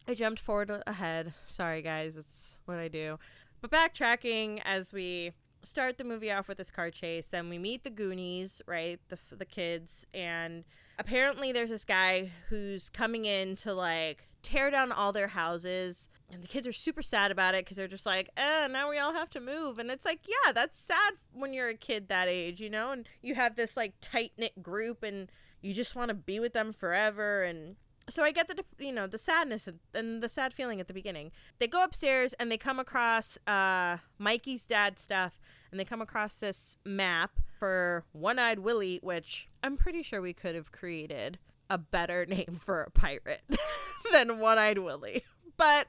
I 0.06 0.14
jumped 0.14 0.40
forward 0.40 0.82
ahead. 0.86 1.34
Sorry, 1.48 1.82
guys, 1.82 2.16
it's 2.16 2.58
what 2.64 2.78
I 2.78 2.88
do. 2.88 3.18
But 3.60 3.70
backtracking 3.70 4.60
as 4.64 4.92
we 4.92 5.32
start 5.62 5.98
the 5.98 6.04
movie 6.04 6.30
off 6.30 6.48
with 6.48 6.58
this 6.58 6.70
car 6.70 6.90
chase, 6.90 7.26
then 7.26 7.48
we 7.48 7.58
meet 7.58 7.84
the 7.84 7.90
Goonies, 7.90 8.62
right? 8.66 9.00
The 9.08 9.18
the 9.30 9.44
kids, 9.44 10.06
and 10.14 10.64
apparently 10.98 11.52
there's 11.52 11.70
this 11.70 11.84
guy 11.84 12.30
who's 12.48 12.88
coming 12.88 13.24
in 13.24 13.56
to 13.56 13.74
like 13.74 14.27
tear 14.42 14.70
down 14.70 14.92
all 14.92 15.12
their 15.12 15.28
houses. 15.28 16.08
And 16.30 16.42
the 16.42 16.48
kids 16.48 16.66
are 16.66 16.72
super 16.72 17.00
sad 17.00 17.30
about 17.30 17.54
it 17.54 17.64
because 17.64 17.76
they're 17.76 17.88
just 17.88 18.04
like, 18.04 18.28
eh, 18.36 18.68
now 18.70 18.90
we 18.90 18.98
all 18.98 19.14
have 19.14 19.30
to 19.30 19.40
move. 19.40 19.78
And 19.78 19.90
it's 19.90 20.04
like, 20.04 20.20
yeah, 20.28 20.52
that's 20.52 20.78
sad 20.78 21.14
when 21.32 21.54
you're 21.54 21.68
a 21.68 21.74
kid 21.74 22.08
that 22.08 22.28
age, 22.28 22.60
you 22.60 22.68
know? 22.68 22.90
And 22.90 23.08
you 23.22 23.34
have 23.34 23.56
this 23.56 23.76
like 23.76 23.94
tight 24.00 24.32
knit 24.36 24.62
group 24.62 25.02
and 25.02 25.30
you 25.62 25.72
just 25.72 25.96
want 25.96 26.08
to 26.08 26.14
be 26.14 26.38
with 26.38 26.52
them 26.52 26.72
forever. 26.72 27.42
And 27.44 27.76
so 28.08 28.22
I 28.22 28.30
get 28.30 28.48
the 28.48 28.64
you 28.78 28.92
know 28.92 29.06
the 29.06 29.18
sadness 29.18 29.68
and 29.94 30.22
the 30.22 30.28
sad 30.28 30.54
feeling 30.54 30.80
at 30.80 30.88
the 30.88 30.94
beginning. 30.94 31.30
They 31.58 31.66
go 31.66 31.84
upstairs 31.84 32.32
and 32.34 32.50
they 32.50 32.56
come 32.56 32.78
across 32.78 33.38
uh, 33.46 33.98
Mikey's 34.18 34.62
dad 34.62 34.98
stuff, 34.98 35.40
and 35.70 35.78
they 35.78 35.84
come 35.84 36.00
across 36.00 36.34
this 36.34 36.78
map 36.84 37.32
for 37.58 38.04
One 38.12 38.38
Eyed 38.38 38.60
Willie, 38.60 39.00
which 39.02 39.48
I'm 39.62 39.76
pretty 39.76 40.02
sure 40.02 40.20
we 40.20 40.32
could 40.32 40.54
have 40.54 40.72
created 40.72 41.38
a 41.70 41.78
better 41.78 42.26
name 42.26 42.58
for 42.58 42.82
a 42.82 42.90
pirate 42.90 43.42
than 44.12 44.38
One 44.38 44.58
Eyed 44.58 44.78
Willie, 44.78 45.24
but 45.56 45.88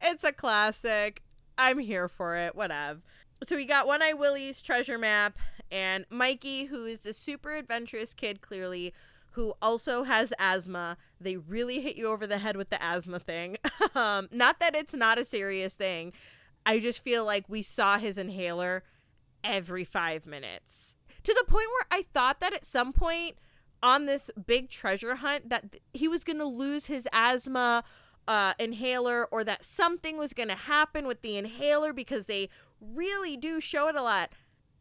it's 0.00 0.24
a 0.24 0.32
classic. 0.32 1.22
I'm 1.56 1.78
here 1.78 2.08
for 2.08 2.36
it. 2.36 2.54
Whatever. 2.54 3.00
So 3.46 3.56
we 3.56 3.64
got 3.66 3.86
One 3.86 4.02
Eyed 4.02 4.18
Willie's 4.18 4.62
treasure 4.62 4.98
map, 4.98 5.38
and 5.70 6.06
Mikey, 6.10 6.66
who 6.66 6.86
is 6.86 7.04
a 7.04 7.12
super 7.12 7.54
adventurous 7.54 8.14
kid, 8.14 8.40
clearly 8.40 8.94
who 9.32 9.54
also 9.60 10.04
has 10.04 10.32
asthma. 10.38 10.96
They 11.20 11.36
really 11.36 11.80
hit 11.80 11.96
you 11.96 12.08
over 12.08 12.26
the 12.26 12.38
head 12.38 12.56
with 12.56 12.70
the 12.70 12.82
asthma 12.82 13.18
thing. 13.18 13.56
um, 13.94 14.28
not 14.30 14.60
that 14.60 14.76
it's 14.76 14.94
not 14.94 15.18
a 15.18 15.24
serious 15.24 15.74
thing. 15.74 16.12
I 16.64 16.78
just 16.78 17.02
feel 17.02 17.24
like 17.24 17.48
we 17.48 17.60
saw 17.60 17.98
his 17.98 18.16
inhaler 18.16 18.84
every 19.42 19.84
five 19.84 20.24
minutes 20.24 20.94
to 21.24 21.34
the 21.34 21.50
point 21.50 21.66
where 21.68 21.98
I 21.98 22.06
thought 22.12 22.40
that 22.40 22.54
at 22.54 22.64
some 22.64 22.92
point 22.92 23.36
on 23.82 24.06
this 24.06 24.30
big 24.46 24.70
treasure 24.70 25.16
hunt 25.16 25.50
that 25.50 25.72
th- 25.72 25.82
he 25.92 26.08
was 26.08 26.24
going 26.24 26.38
to 26.38 26.44
lose 26.44 26.86
his 26.86 27.06
asthma 27.12 27.84
uh, 28.26 28.54
inhaler 28.58 29.26
or 29.26 29.44
that 29.44 29.64
something 29.64 30.16
was 30.16 30.32
going 30.32 30.48
to 30.48 30.54
happen 30.54 31.06
with 31.06 31.22
the 31.22 31.36
inhaler 31.36 31.92
because 31.92 32.26
they 32.26 32.48
really 32.80 33.36
do 33.36 33.60
show 33.60 33.88
it 33.88 33.94
a 33.94 34.02
lot 34.02 34.30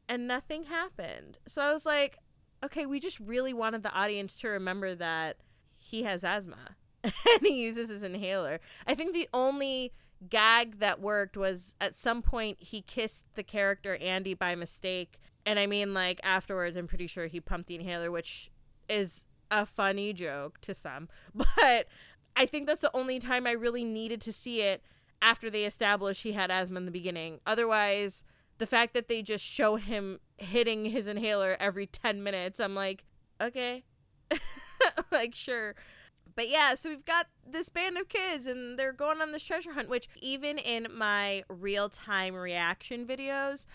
and 0.08 0.28
nothing 0.28 0.64
happened. 0.64 1.38
So 1.48 1.62
I 1.62 1.74
was 1.74 1.86
like, 1.86 2.18
okay, 2.64 2.86
we 2.86 3.00
just 3.00 3.20
really 3.20 3.54
wanted 3.54 3.84
the 3.84 3.94
audience 3.94 4.36
to 4.36 4.48
remember 4.48 4.96
that 4.96 5.38
he 5.78 6.04
has 6.04 6.24
asthma 6.24 6.76
and 7.04 7.14
he 7.42 7.56
uses 7.56 7.90
his 7.90 8.04
inhaler. 8.04 8.60
I 8.88 8.96
think 8.96 9.14
the 9.14 9.30
only 9.34 9.94
gag 10.30 10.80
that 10.80 11.02
worked 11.02 11.36
was 11.36 11.76
at 11.82 11.98
some 11.98 12.22
point 12.22 12.58
he 12.62 12.82
kissed 12.82 13.26
the 13.36 13.44
character 13.44 13.98
Andy 13.98 14.34
by 14.34 14.56
mistake. 14.56 15.20
And 15.46 15.60
I 15.60 15.66
mean, 15.66 15.94
like, 15.94 16.22
afterwards, 16.24 16.78
I'm 16.78 16.88
pretty 16.88 17.08
sure 17.08 17.28
he 17.28 17.42
pumped 17.42 17.68
the 17.68 17.76
inhaler, 17.76 18.10
which 18.10 18.50
is 18.90 19.24
a 19.52 19.66
funny 19.66 20.14
joke 20.14 20.60
to 20.62 20.74
some. 20.74 21.10
But 21.34 21.88
I 22.36 22.46
think 22.46 22.68
that's 22.68 22.82
the 22.82 22.96
only 22.96 23.20
time 23.20 23.46
I 23.46 23.52
really 23.52 23.84
needed 23.84 24.22
to 24.22 24.34
see 24.34 24.62
it 24.62 24.84
after 25.22 25.50
they 25.50 25.66
established 25.66 26.24
he 26.24 26.34
had 26.34 26.52
asthma 26.52 26.80
in 26.80 26.86
the 26.86 26.92
beginning. 26.92 27.40
Otherwise, 27.46 28.24
the 28.58 28.66
fact 28.66 28.94
that 28.94 29.08
they 29.08 29.22
just 29.22 29.44
show 29.44 29.76
him 29.76 30.20
hitting 30.38 30.86
his 30.86 31.08
inhaler 31.08 31.56
every 31.60 31.86
10 31.86 32.24
minutes, 32.24 32.60
I'm 32.60 32.76
like, 32.76 33.06
okay. 33.42 33.84
like, 35.12 35.36
sure. 35.36 35.76
But 36.36 36.50
yeah, 36.50 36.74
so 36.74 36.90
we've 36.90 37.06
got 37.06 37.28
this 37.46 37.70
band 37.70 37.98
of 37.98 38.10
kids 38.10 38.48
and 38.48 38.78
they're 38.78 38.94
going 38.94 39.22
on 39.22 39.32
this 39.32 39.44
treasure 39.44 39.74
hunt, 39.74 39.90
which 39.90 40.10
even 40.20 40.58
in 40.58 40.88
my 40.94 41.44
real 41.48 41.90
time 41.90 42.34
reaction 42.34 43.06
videos, 43.06 43.66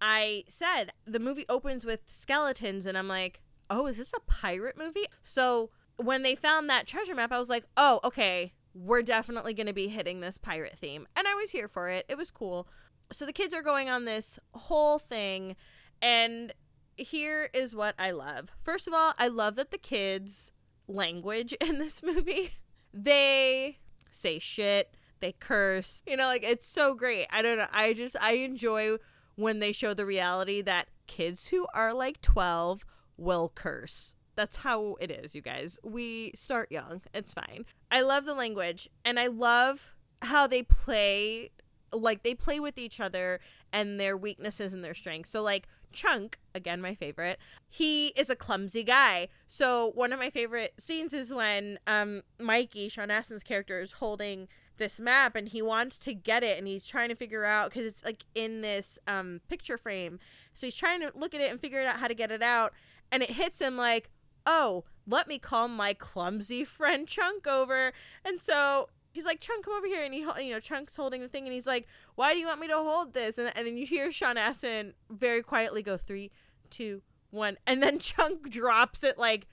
I 0.00 0.44
said 0.48 0.92
the 1.06 1.18
movie 1.18 1.46
opens 1.48 1.84
with 1.84 2.00
skeletons, 2.06 2.86
and 2.86 2.98
I'm 2.98 3.08
like, 3.08 3.40
oh, 3.70 3.86
is 3.86 3.96
this 3.96 4.12
a 4.14 4.20
pirate 4.20 4.78
movie? 4.78 5.06
So 5.22 5.70
when 5.96 6.22
they 6.22 6.34
found 6.34 6.68
that 6.68 6.86
treasure 6.86 7.14
map, 7.14 7.32
I 7.32 7.38
was 7.38 7.48
like, 7.48 7.64
oh, 7.76 8.00
okay, 8.04 8.52
we're 8.74 9.02
definitely 9.02 9.54
going 9.54 9.66
to 9.66 9.72
be 9.72 9.88
hitting 9.88 10.20
this 10.20 10.38
pirate 10.38 10.78
theme. 10.78 11.06
And 11.16 11.26
I 11.26 11.34
was 11.34 11.50
here 11.50 11.68
for 11.68 11.88
it. 11.88 12.04
It 12.08 12.18
was 12.18 12.30
cool 12.30 12.68
so 13.12 13.24
the 13.24 13.32
kids 13.32 13.54
are 13.54 13.62
going 13.62 13.88
on 13.88 14.04
this 14.04 14.38
whole 14.54 14.98
thing 14.98 15.56
and 16.02 16.52
here 16.96 17.48
is 17.52 17.74
what 17.74 17.94
I 17.98 18.10
love. 18.10 18.56
First 18.62 18.86
of 18.86 18.94
all, 18.94 19.12
I 19.18 19.28
love 19.28 19.56
that 19.56 19.70
the 19.70 19.78
kids 19.78 20.50
language 20.88 21.52
in 21.60 21.78
this 21.78 22.02
movie. 22.02 22.54
They 22.92 23.78
say 24.10 24.38
shit, 24.38 24.94
they 25.20 25.32
curse. 25.32 26.02
You 26.06 26.16
know, 26.16 26.26
like 26.26 26.42
it's 26.42 26.66
so 26.66 26.94
great. 26.94 27.26
I 27.30 27.42
don't 27.42 27.58
know. 27.58 27.66
I 27.72 27.92
just 27.92 28.16
I 28.20 28.32
enjoy 28.32 28.96
when 29.34 29.58
they 29.58 29.72
show 29.72 29.92
the 29.92 30.06
reality 30.06 30.62
that 30.62 30.88
kids 31.06 31.48
who 31.48 31.66
are 31.74 31.92
like 31.92 32.22
12 32.22 32.84
will 33.16 33.52
curse. 33.54 34.14
That's 34.34 34.56
how 34.56 34.96
it 35.00 35.10
is, 35.10 35.34
you 35.34 35.40
guys. 35.40 35.78
We 35.82 36.32
start 36.34 36.70
young. 36.70 37.00
It's 37.14 37.32
fine. 37.32 37.64
I 37.90 38.02
love 38.02 38.26
the 38.26 38.34
language 38.34 38.88
and 39.04 39.18
I 39.18 39.28
love 39.28 39.94
how 40.22 40.46
they 40.46 40.62
play 40.62 41.50
like 41.92 42.22
they 42.22 42.34
play 42.34 42.60
with 42.60 42.78
each 42.78 43.00
other 43.00 43.40
and 43.72 43.98
their 43.98 44.16
weaknesses 44.16 44.72
and 44.72 44.84
their 44.84 44.94
strengths. 44.94 45.30
So 45.30 45.40
like 45.40 45.68
Chunk, 45.92 46.38
again 46.54 46.82
my 46.82 46.94
favorite, 46.94 47.38
he 47.70 48.08
is 48.08 48.28
a 48.28 48.36
clumsy 48.36 48.82
guy. 48.82 49.28
So 49.48 49.92
one 49.94 50.12
of 50.12 50.18
my 50.18 50.30
favorite 50.30 50.74
scenes 50.78 51.14
is 51.14 51.32
when 51.32 51.78
um 51.86 52.22
Mikey, 52.38 52.88
Sean 52.88 53.08
Astin's 53.08 53.42
character, 53.42 53.80
is 53.80 53.92
holding 53.92 54.48
this 54.78 55.00
map 55.00 55.34
and 55.36 55.48
he 55.48 55.62
wants 55.62 55.96
to 55.96 56.12
get 56.12 56.42
it 56.42 56.58
and 56.58 56.66
he's 56.66 56.84
trying 56.84 57.08
to 57.08 57.14
figure 57.14 57.46
out 57.46 57.70
because 57.70 57.86
it's 57.86 58.04
like 58.04 58.24
in 58.34 58.60
this 58.60 58.98
um 59.06 59.40
picture 59.48 59.78
frame. 59.78 60.18
So 60.54 60.66
he's 60.66 60.76
trying 60.76 61.00
to 61.00 61.12
look 61.14 61.34
at 61.34 61.40
it 61.40 61.50
and 61.50 61.60
figure 61.60 61.82
out 61.82 61.98
how 61.98 62.08
to 62.08 62.14
get 62.14 62.30
it 62.30 62.42
out 62.42 62.72
and 63.10 63.22
it 63.22 63.30
hits 63.30 63.60
him 63.60 63.76
like, 63.76 64.10
"Oh, 64.44 64.84
let 65.06 65.28
me 65.28 65.38
call 65.38 65.68
my 65.68 65.92
clumsy 65.92 66.64
friend 66.64 67.06
Chunk 67.06 67.46
over." 67.46 67.92
And 68.24 68.40
so 68.40 68.88
he's 69.16 69.24
like, 69.24 69.40
Chunk, 69.40 69.64
come 69.64 69.74
over 69.74 69.86
here. 69.86 70.04
And 70.04 70.14
he, 70.14 70.20
you 70.20 70.52
know, 70.52 70.60
Chunk's 70.60 70.94
holding 70.94 71.22
the 71.22 71.28
thing 71.28 71.44
and 71.44 71.52
he's 71.52 71.66
like, 71.66 71.88
why 72.14 72.32
do 72.32 72.38
you 72.38 72.46
want 72.46 72.60
me 72.60 72.68
to 72.68 72.76
hold 72.76 73.14
this? 73.14 73.38
And, 73.38 73.50
and 73.56 73.66
then 73.66 73.76
you 73.76 73.86
hear 73.86 74.12
Sean 74.12 74.36
Astin 74.36 74.94
very 75.10 75.42
quietly 75.42 75.82
go, 75.82 75.96
three, 75.96 76.30
two, 76.70 77.02
one. 77.30 77.56
And 77.66 77.82
then 77.82 77.98
Chunk 78.00 78.48
drops 78.50 79.02
it 79.02 79.18
like 79.18 79.48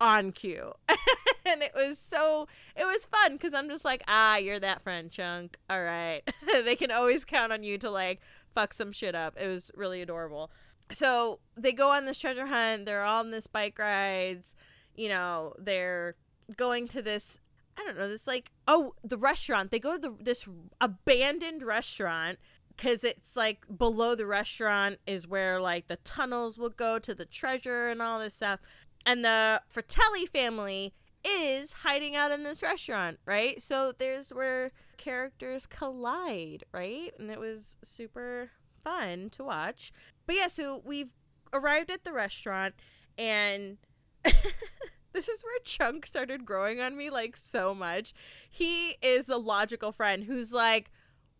on 0.00 0.32
cue. 0.32 0.72
and 1.44 1.62
it 1.62 1.72
was 1.74 1.98
so, 1.98 2.46
it 2.76 2.84
was 2.84 3.06
fun 3.06 3.34
because 3.34 3.52
I'm 3.52 3.68
just 3.68 3.84
like, 3.84 4.02
ah, 4.08 4.36
you're 4.36 4.60
that 4.60 4.82
friend, 4.82 5.10
Chunk. 5.10 5.58
All 5.68 5.82
right. 5.82 6.22
they 6.64 6.76
can 6.76 6.92
always 6.92 7.24
count 7.24 7.52
on 7.52 7.64
you 7.64 7.76
to 7.78 7.90
like 7.90 8.20
fuck 8.54 8.72
some 8.72 8.92
shit 8.92 9.16
up. 9.16 9.36
It 9.36 9.48
was 9.48 9.70
really 9.74 10.00
adorable. 10.00 10.50
So 10.92 11.40
they 11.56 11.72
go 11.72 11.90
on 11.90 12.06
this 12.06 12.18
treasure 12.18 12.46
hunt. 12.46 12.86
They're 12.86 13.04
on 13.04 13.30
this 13.30 13.46
bike 13.46 13.78
rides. 13.78 14.54
You 14.94 15.08
know, 15.08 15.54
they're 15.58 16.16
going 16.56 16.88
to 16.88 17.02
this 17.02 17.40
I 17.78 17.84
don't 17.84 17.96
know, 17.96 18.08
this 18.08 18.26
like 18.26 18.50
oh 18.66 18.94
the 19.04 19.18
restaurant. 19.18 19.70
They 19.70 19.78
go 19.78 19.96
to 19.96 19.98
the, 19.98 20.16
this 20.20 20.48
abandoned 20.80 21.62
restaurant 21.62 22.38
because 22.76 23.04
it's 23.04 23.36
like 23.36 23.64
below 23.76 24.14
the 24.14 24.26
restaurant 24.26 24.98
is 25.06 25.26
where 25.26 25.60
like 25.60 25.88
the 25.88 25.96
tunnels 25.96 26.58
will 26.58 26.70
go 26.70 26.98
to 26.98 27.14
the 27.14 27.24
treasure 27.24 27.88
and 27.88 28.00
all 28.00 28.18
this 28.18 28.34
stuff. 28.34 28.60
And 29.06 29.24
the 29.24 29.62
Fratelli 29.68 30.26
family 30.26 30.94
is 31.24 31.72
hiding 31.72 32.16
out 32.16 32.30
in 32.30 32.42
this 32.42 32.62
restaurant, 32.62 33.18
right? 33.26 33.62
So 33.62 33.92
there's 33.96 34.30
where 34.30 34.72
characters 34.96 35.66
collide, 35.66 36.64
right? 36.72 37.12
And 37.18 37.30
it 37.30 37.38
was 37.38 37.76
super 37.82 38.50
fun 38.84 39.30
to 39.30 39.44
watch. 39.44 39.92
But 40.28 40.36
yeah, 40.36 40.48
so 40.48 40.82
we've 40.84 41.14
arrived 41.54 41.90
at 41.90 42.04
the 42.04 42.12
restaurant 42.12 42.74
and 43.16 43.78
this 44.24 45.26
is 45.26 45.42
where 45.42 45.58
Chunk 45.64 46.04
started 46.04 46.44
growing 46.44 46.82
on 46.82 46.98
me 46.98 47.08
like 47.08 47.34
so 47.34 47.74
much. 47.74 48.12
He 48.50 48.98
is 49.00 49.24
the 49.24 49.38
logical 49.38 49.90
friend 49.90 50.24
who's 50.24 50.52
like, 50.52 50.90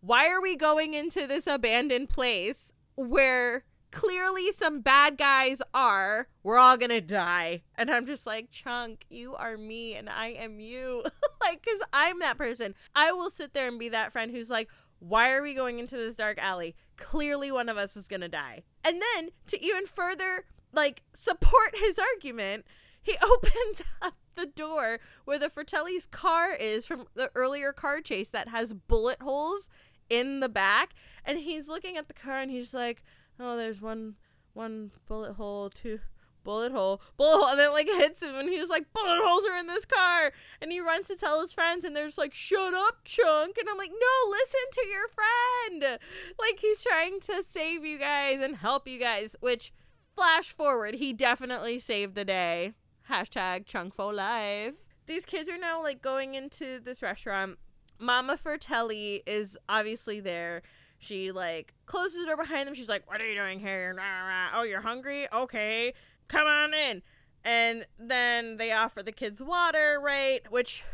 why 0.01 0.31
are 0.31 0.41
we 0.41 0.57
going 0.57 0.95
into 0.95 1.27
this 1.27 1.47
abandoned 1.47 2.09
place 2.09 2.73
where 2.97 3.65
clearly 3.91 4.53
some 4.53 4.81
bad 4.81 5.19
guys 5.19 5.61
are? 5.75 6.29
We're 6.43 6.57
all 6.57 6.79
gonna 6.79 7.03
die. 7.03 7.65
And 7.75 7.91
I'm 7.91 8.07
just 8.07 8.25
like, 8.25 8.51
Chunk, 8.51 9.05
you 9.11 9.35
are 9.35 9.59
me 9.59 9.97
and 9.97 10.09
I 10.09 10.29
am 10.29 10.61
you. 10.61 11.05
like, 11.43 11.63
because 11.63 11.81
I'm 11.93 12.21
that 12.21 12.39
person. 12.39 12.75
I 12.95 13.13
will 13.13 13.29
sit 13.29 13.53
there 13.53 13.69
and 13.69 13.79
be 13.79 13.91
that 13.91 14.13
friend 14.13 14.31
who's 14.31 14.49
like, 14.49 14.71
why 14.99 15.33
are 15.33 15.43
we 15.43 15.53
going 15.53 15.79
into 15.79 15.99
this 15.99 16.17
dark 16.17 16.39
alley? 16.39 16.75
Clearly 16.99 17.51
one 17.51 17.69
of 17.69 17.77
us 17.77 17.97
is 17.97 18.09
gonna 18.09 18.29
die. 18.29 18.65
And 18.85 19.01
then 19.01 19.31
to 19.47 19.65
even 19.65 19.87
further 19.87 20.45
like 20.73 21.03
support 21.15 21.75
his 21.75 21.99
argument, 21.99 22.67
he 23.03 23.17
opens 23.23 23.83
up 24.03 24.15
the 24.35 24.47
door 24.47 25.01
where 25.25 25.39
the 25.39 25.51
Fratelli's 25.51 26.07
car 26.07 26.53
is 26.53 26.87
from 26.87 27.07
the 27.15 27.31
earlier 27.35 27.73
car 27.73 28.01
chase 28.01 28.29
that 28.29 28.49
has 28.49 28.73
bullet 28.73 29.21
holes 29.21 29.69
in 30.09 30.41
the 30.41 30.49
back 30.49 30.95
and 31.25 31.39
he's 31.39 31.69
looking 31.69 31.97
at 31.97 32.09
the 32.09 32.15
car 32.15 32.41
and 32.41 32.51
he's 32.51 32.73
like 32.73 33.03
oh 33.39 33.57
there's 33.57 33.81
one 33.81 34.15
one 34.55 34.91
bullet 35.07 35.35
hole 35.35 35.69
two 35.69 36.01
bullet 36.49 36.73
hole 36.73 37.03
bullet 37.19 37.41
hole 37.41 37.49
and 37.51 37.61
then 37.61 37.69
it 37.69 37.75
like 37.75 37.87
hits 37.99 38.23
him 38.23 38.35
and 38.37 38.49
he's 38.49 38.71
like 38.71 38.91
bullet 38.95 39.21
holes 39.23 39.45
are 39.47 39.59
in 39.59 39.67
this 39.67 39.85
car 39.85 40.33
and 40.63 40.73
he 40.73 40.81
runs 40.81 41.07
to 41.07 41.15
tell 41.15 41.43
his 41.43 41.53
friends 41.53 41.85
and 41.85 41.95
they're 41.95 42.07
just 42.07 42.17
like 42.17 42.33
shut 42.33 42.73
up 42.73 43.01
chunk 43.05 43.59
and 43.59 43.69
i'm 43.69 43.77
like 43.77 43.91
no 43.91 44.31
listen 44.31 44.61
to 44.73 44.87
your 44.87 45.09
friend 45.09 45.99
like 46.41 46.59
he's 46.61 46.83
trying 46.83 47.21
to 47.21 47.45
save 47.51 47.85
you 47.85 47.99
guys 47.99 48.41
and 48.41 48.57
help 48.57 48.89
you 48.89 48.99
guys 48.99 49.37
which 49.41 49.75
flash 50.17 50.51
forward 50.51 50.95
he 50.95 51.13
definitely 51.13 51.79
saved 51.79 52.15
the 52.15 52.25
day 52.25 52.73
hashtag 53.11 53.67
chunk 53.67 53.93
for 53.93 54.15
life 54.15 54.73
these 55.07 55.27
kids 55.27 55.51
are 55.51 55.59
now 55.59 55.83
like 55.83 56.01
going 56.01 56.35
into 56.35 56.81
this 56.81 57.03
restaurant 57.03 57.59
Mama 57.99 58.37
Fratelli 58.37 59.23
is 59.27 59.57
obviously 59.69 60.21
there. 60.21 60.63
She 60.99 61.33
like 61.33 61.75
closes 61.87 62.21
the 62.21 62.27
door 62.27 62.37
behind 62.37 62.67
them. 62.67 62.75
She's 62.75 62.89
like, 62.89 63.09
"What 63.09 63.21
are 63.21 63.27
you 63.27 63.35
doing 63.35 63.61
here? 63.61 63.97
Oh, 64.55 64.63
you're 64.63 64.81
hungry? 64.81 65.31
Okay, 65.33 65.95
come 66.29 66.47
on 66.47 66.75
in." 66.75 67.03
And 67.45 67.87
then 67.99 68.57
they 68.57 68.73
offer 68.73 69.03
the 69.03 69.13
kids 69.13 69.43
water, 69.43 69.99
right? 70.03 70.41
Which 70.51 70.85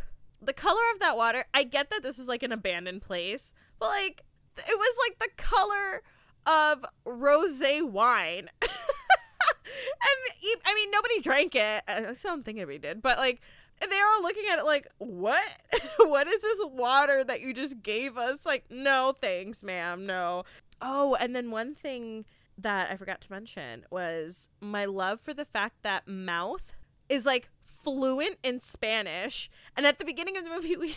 the 0.41 0.53
color 0.53 0.83
of 0.93 1.01
that 1.01 1.17
water, 1.17 1.45
I 1.55 1.65
get 1.65 1.91
that 1.91 2.03
this 2.03 2.19
is 2.19 2.29
like 2.29 2.43
an 2.43 2.53
abandoned 2.53 3.03
place, 3.03 3.53
but 3.79 3.89
like 3.89 4.23
it 4.57 4.79
was 4.79 4.97
like 5.09 5.19
the 5.19 5.43
color 5.43 6.03
of 6.47 6.85
rosé 7.07 7.83
wine. 7.83 8.49
and 8.63 10.61
I 10.65 10.75
mean, 10.75 10.91
nobody 10.91 11.21
drank 11.21 11.55
it. 11.55 11.83
I 11.89 12.15
don't 12.23 12.45
think 12.45 12.59
anybody 12.59 12.79
did, 12.79 13.03
but 13.03 13.19
like 13.19 13.41
they're 13.81 14.07
all 14.07 14.23
looking 14.23 14.45
at 14.51 14.59
it 14.59 14.65
like, 14.65 14.87
what? 14.99 15.45
what 15.99 16.29
is 16.29 16.41
this 16.41 16.61
water 16.65 17.25
that 17.25 17.41
you 17.41 17.53
just 17.53 17.83
gave 17.83 18.17
us? 18.17 18.47
Like, 18.47 18.65
no, 18.71 19.15
thanks, 19.21 19.63
ma'am. 19.63 20.07
No. 20.07 20.45
Oh, 20.81 21.17
and 21.21 21.35
then 21.35 21.51
one 21.51 21.75
thing 21.75 22.25
that 22.59 22.91
I 22.91 22.97
forgot 22.97 23.21
to 23.23 23.33
mention 23.33 23.85
was 23.91 24.49
my 24.61 24.85
love 24.85 25.21
for 25.21 25.35
the 25.35 25.45
fact 25.45 25.83
that 25.83 26.07
Mouth 26.07 26.77
is 27.09 27.27
like 27.27 27.49
fluent 27.65 28.39
in 28.43 28.61
Spanish. 28.61 29.51
And 29.77 29.87
at 29.87 29.99
the 29.99 30.05
beginning 30.05 30.37
of 30.37 30.45
the 30.45 30.51
movie, 30.51 30.77
we 30.77 30.95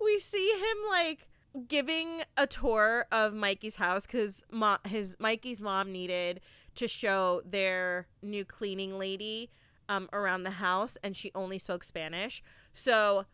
we 0.00 0.18
see 0.18 0.50
him 0.50 0.88
like 0.88 1.28
giving 1.66 2.22
a 2.36 2.46
tour 2.46 3.06
of 3.10 3.34
Mikey's 3.34 3.76
house 3.76 4.06
because 4.06 4.42
mo- 4.50 4.78
his 4.86 5.16
Mikey's 5.18 5.60
mom 5.60 5.92
needed 5.92 6.40
to 6.76 6.86
show 6.86 7.42
their 7.44 8.06
new 8.22 8.44
cleaning 8.44 8.98
lady 8.98 9.50
um, 9.88 10.08
around 10.12 10.44
the 10.44 10.50
house 10.50 10.96
and 11.02 11.16
she 11.16 11.32
only 11.34 11.58
spoke 11.58 11.82
Spanish. 11.82 12.42
So, 12.74 13.24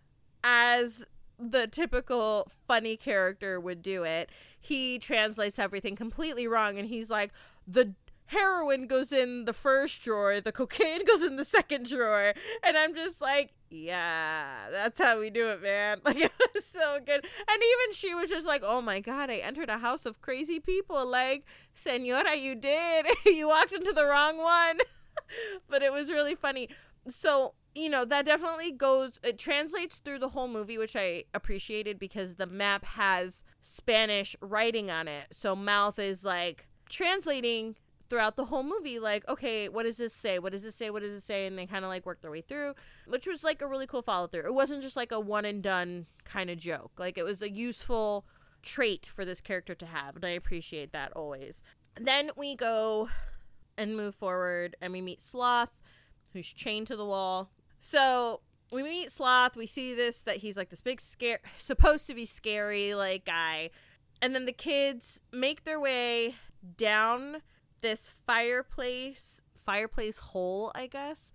as 0.43 1.05
the 1.39 1.67
typical 1.67 2.49
funny 2.67 2.97
character 2.97 3.59
would 3.59 3.83
do 3.83 4.05
it, 4.05 4.31
he 4.64 4.99
translates 4.99 5.59
everything 5.59 5.94
completely 5.94 6.47
wrong 6.47 6.78
and 6.78 6.88
he's 6.88 7.11
like, 7.11 7.33
the 7.66 7.94
heroin 8.26 8.87
goes 8.87 9.12
in 9.12 9.44
the 9.44 9.52
first 9.52 10.02
drawer, 10.02 10.40
the 10.40 10.52
cocaine 10.52 11.04
goes 11.06 11.23
in 11.23 11.37
the 11.37 11.44
second 11.44 11.87
drawer. 11.87 12.33
And 12.62 12.76
I'm 12.76 12.94
just 12.94 13.21
like, 13.21 13.52
yeah, 13.68 14.71
that's 14.71 14.98
how 15.00 15.20
we 15.20 15.29
do 15.29 15.48
it, 15.50 15.62
man. 15.62 16.00
Like, 16.05 16.16
it 16.16 16.33
was 16.55 16.64
so 16.64 16.98
good. 17.05 17.24
And 17.24 17.62
even 17.62 17.92
she 17.92 18.14
was 18.14 18.31
just 18.31 18.46
like, 18.46 18.62
oh 18.64 18.81
my 18.81 19.00
God, 19.00 19.31
I 19.31 19.37
entered 19.37 19.68
a 19.68 19.79
house 19.79 20.07
of 20.07 20.22
crazy 20.22 20.61
people. 20.61 21.07
Like, 21.07 21.44
Senora, 21.74 22.35
you 22.35 22.55
did. 22.55 23.07
you 23.27 23.48
walked 23.48 23.72
into 23.72 23.92
the 23.92 24.07
wrong 24.07 24.38
one. 24.38 24.79
but 25.68 25.83
it 25.83 25.92
was 25.92 26.11
really 26.11 26.35
funny. 26.35 26.68
So, 27.07 27.53
you 27.75 27.91
know, 27.91 28.05
that 28.05 28.27
definitely 28.27 28.71
goes, 28.71 29.19
it 29.23 29.39
translates 29.39 29.97
through 29.97 30.21
the 30.21 30.29
whole 30.29 30.49
movie, 30.49 30.79
which 30.79 30.95
I 30.95 31.25
appreciated 31.35 31.99
because 31.99 32.37
the 32.37 32.47
map 32.47 32.85
has 32.85 33.43
Spanish 33.63 34.37
writing 34.41 34.91
on 34.91 35.09
it. 35.09 35.27
So, 35.33 35.57
Mouth 35.57 35.99
is 35.99 36.25
like 36.25 36.67
translating 36.89 37.77
throughout 38.11 38.37
the 38.37 38.45
whole 38.45 38.63
movie 38.63 38.99
like 38.99 39.27
okay 39.29 39.69
what 39.69 39.85
does 39.85 39.97
this 39.97 40.13
say? 40.13 40.39
What 40.39 40.53
does 40.53 40.63
this 40.63 40.77
say? 40.77 40.91
What 40.91 41.03
does 41.03 41.13
this 41.13 41.25
say? 41.25 41.47
And 41.47 41.59
they 41.59 41.67
kind 41.67 41.85
of 41.85 41.89
like 41.89 42.07
work 42.07 42.21
their 42.21 42.31
way 42.31 42.43
through 42.43 42.75
which 43.07 43.27
was 43.27 43.43
like 43.43 43.63
a 43.63 43.67
really 43.67 43.87
cool 43.87 44.03
follow 44.03 44.27
through. 44.27 44.45
It 44.45 44.55
wasn't 44.55 44.83
just 44.83 44.97
like 44.97 45.11
a 45.11 45.19
one 45.19 45.45
and 45.45 45.63
done 45.63 46.07
kind 46.25 46.51
of 46.51 46.59
joke. 46.59 46.93
Like 46.99 47.19
it 47.19 47.25
was 47.25 47.43
a 47.43 47.51
useful 47.51 48.25
trait 48.63 49.07
for 49.07 49.25
this 49.25 49.41
character 49.41 49.75
to 49.75 49.87
have 49.87 50.17
and 50.17 50.25
i 50.25 50.31
appreciate 50.31 50.93
that 50.93 51.13
always. 51.15 51.63
Then 51.99 52.31
we 52.37 52.55
go 52.55 53.09
and 53.77 53.97
move 53.97 54.15
forward 54.15 54.77
and 54.81 54.93
we 54.93 55.01
meet 55.01 55.23
Sloth, 55.23 55.81
who's 56.33 56.47
chained 56.47 56.87
to 56.89 56.97
the 56.97 57.07
wall. 57.07 57.51
So 57.87 58.40
we 58.73 58.83
meet 58.83 59.12
Sloth, 59.12 59.57
we 59.57 59.66
see 59.66 59.94
this 59.94 60.23
that 60.23 60.38
he's 60.38 60.57
like 60.57 60.70
this 60.70 60.81
big 60.81 61.03
scare 61.03 61.40
supposed 61.59 62.07
to 62.07 62.14
be 62.14 62.25
scary 62.25 62.94
like 62.94 63.27
guy. 63.27 63.68
And 64.23 64.35
then 64.35 64.47
the 64.47 64.53
kids 64.53 65.20
make 65.31 65.64
their 65.64 65.79
way 65.79 66.37
down 66.79 67.42
this 67.83 68.11
fireplace 68.27 69.42
fireplace 69.66 70.16
hole, 70.16 70.73
I 70.75 70.87
guess, 70.87 71.31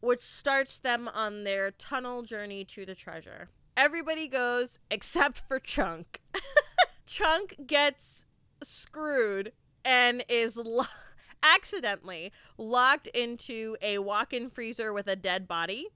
which 0.00 0.22
starts 0.22 0.78
them 0.78 1.10
on 1.12 1.44
their 1.44 1.70
tunnel 1.70 2.22
journey 2.22 2.64
to 2.64 2.86
the 2.86 2.94
treasure. 2.94 3.50
Everybody 3.76 4.28
goes 4.28 4.78
except 4.90 5.42
for 5.46 5.58
Chunk. 5.58 6.22
Chunk 7.06 7.66
gets 7.66 8.24
screwed 8.62 9.52
and 9.84 10.24
is 10.26 10.56
lo- 10.64 10.84
accidentally 11.42 12.32
locked 12.56 13.06
into 13.08 13.76
a 13.82 13.98
walk 13.98 14.32
in 14.32 14.48
freezer 14.48 14.92
with 14.92 15.06
a 15.06 15.16
dead 15.16 15.48
body. 15.48 15.88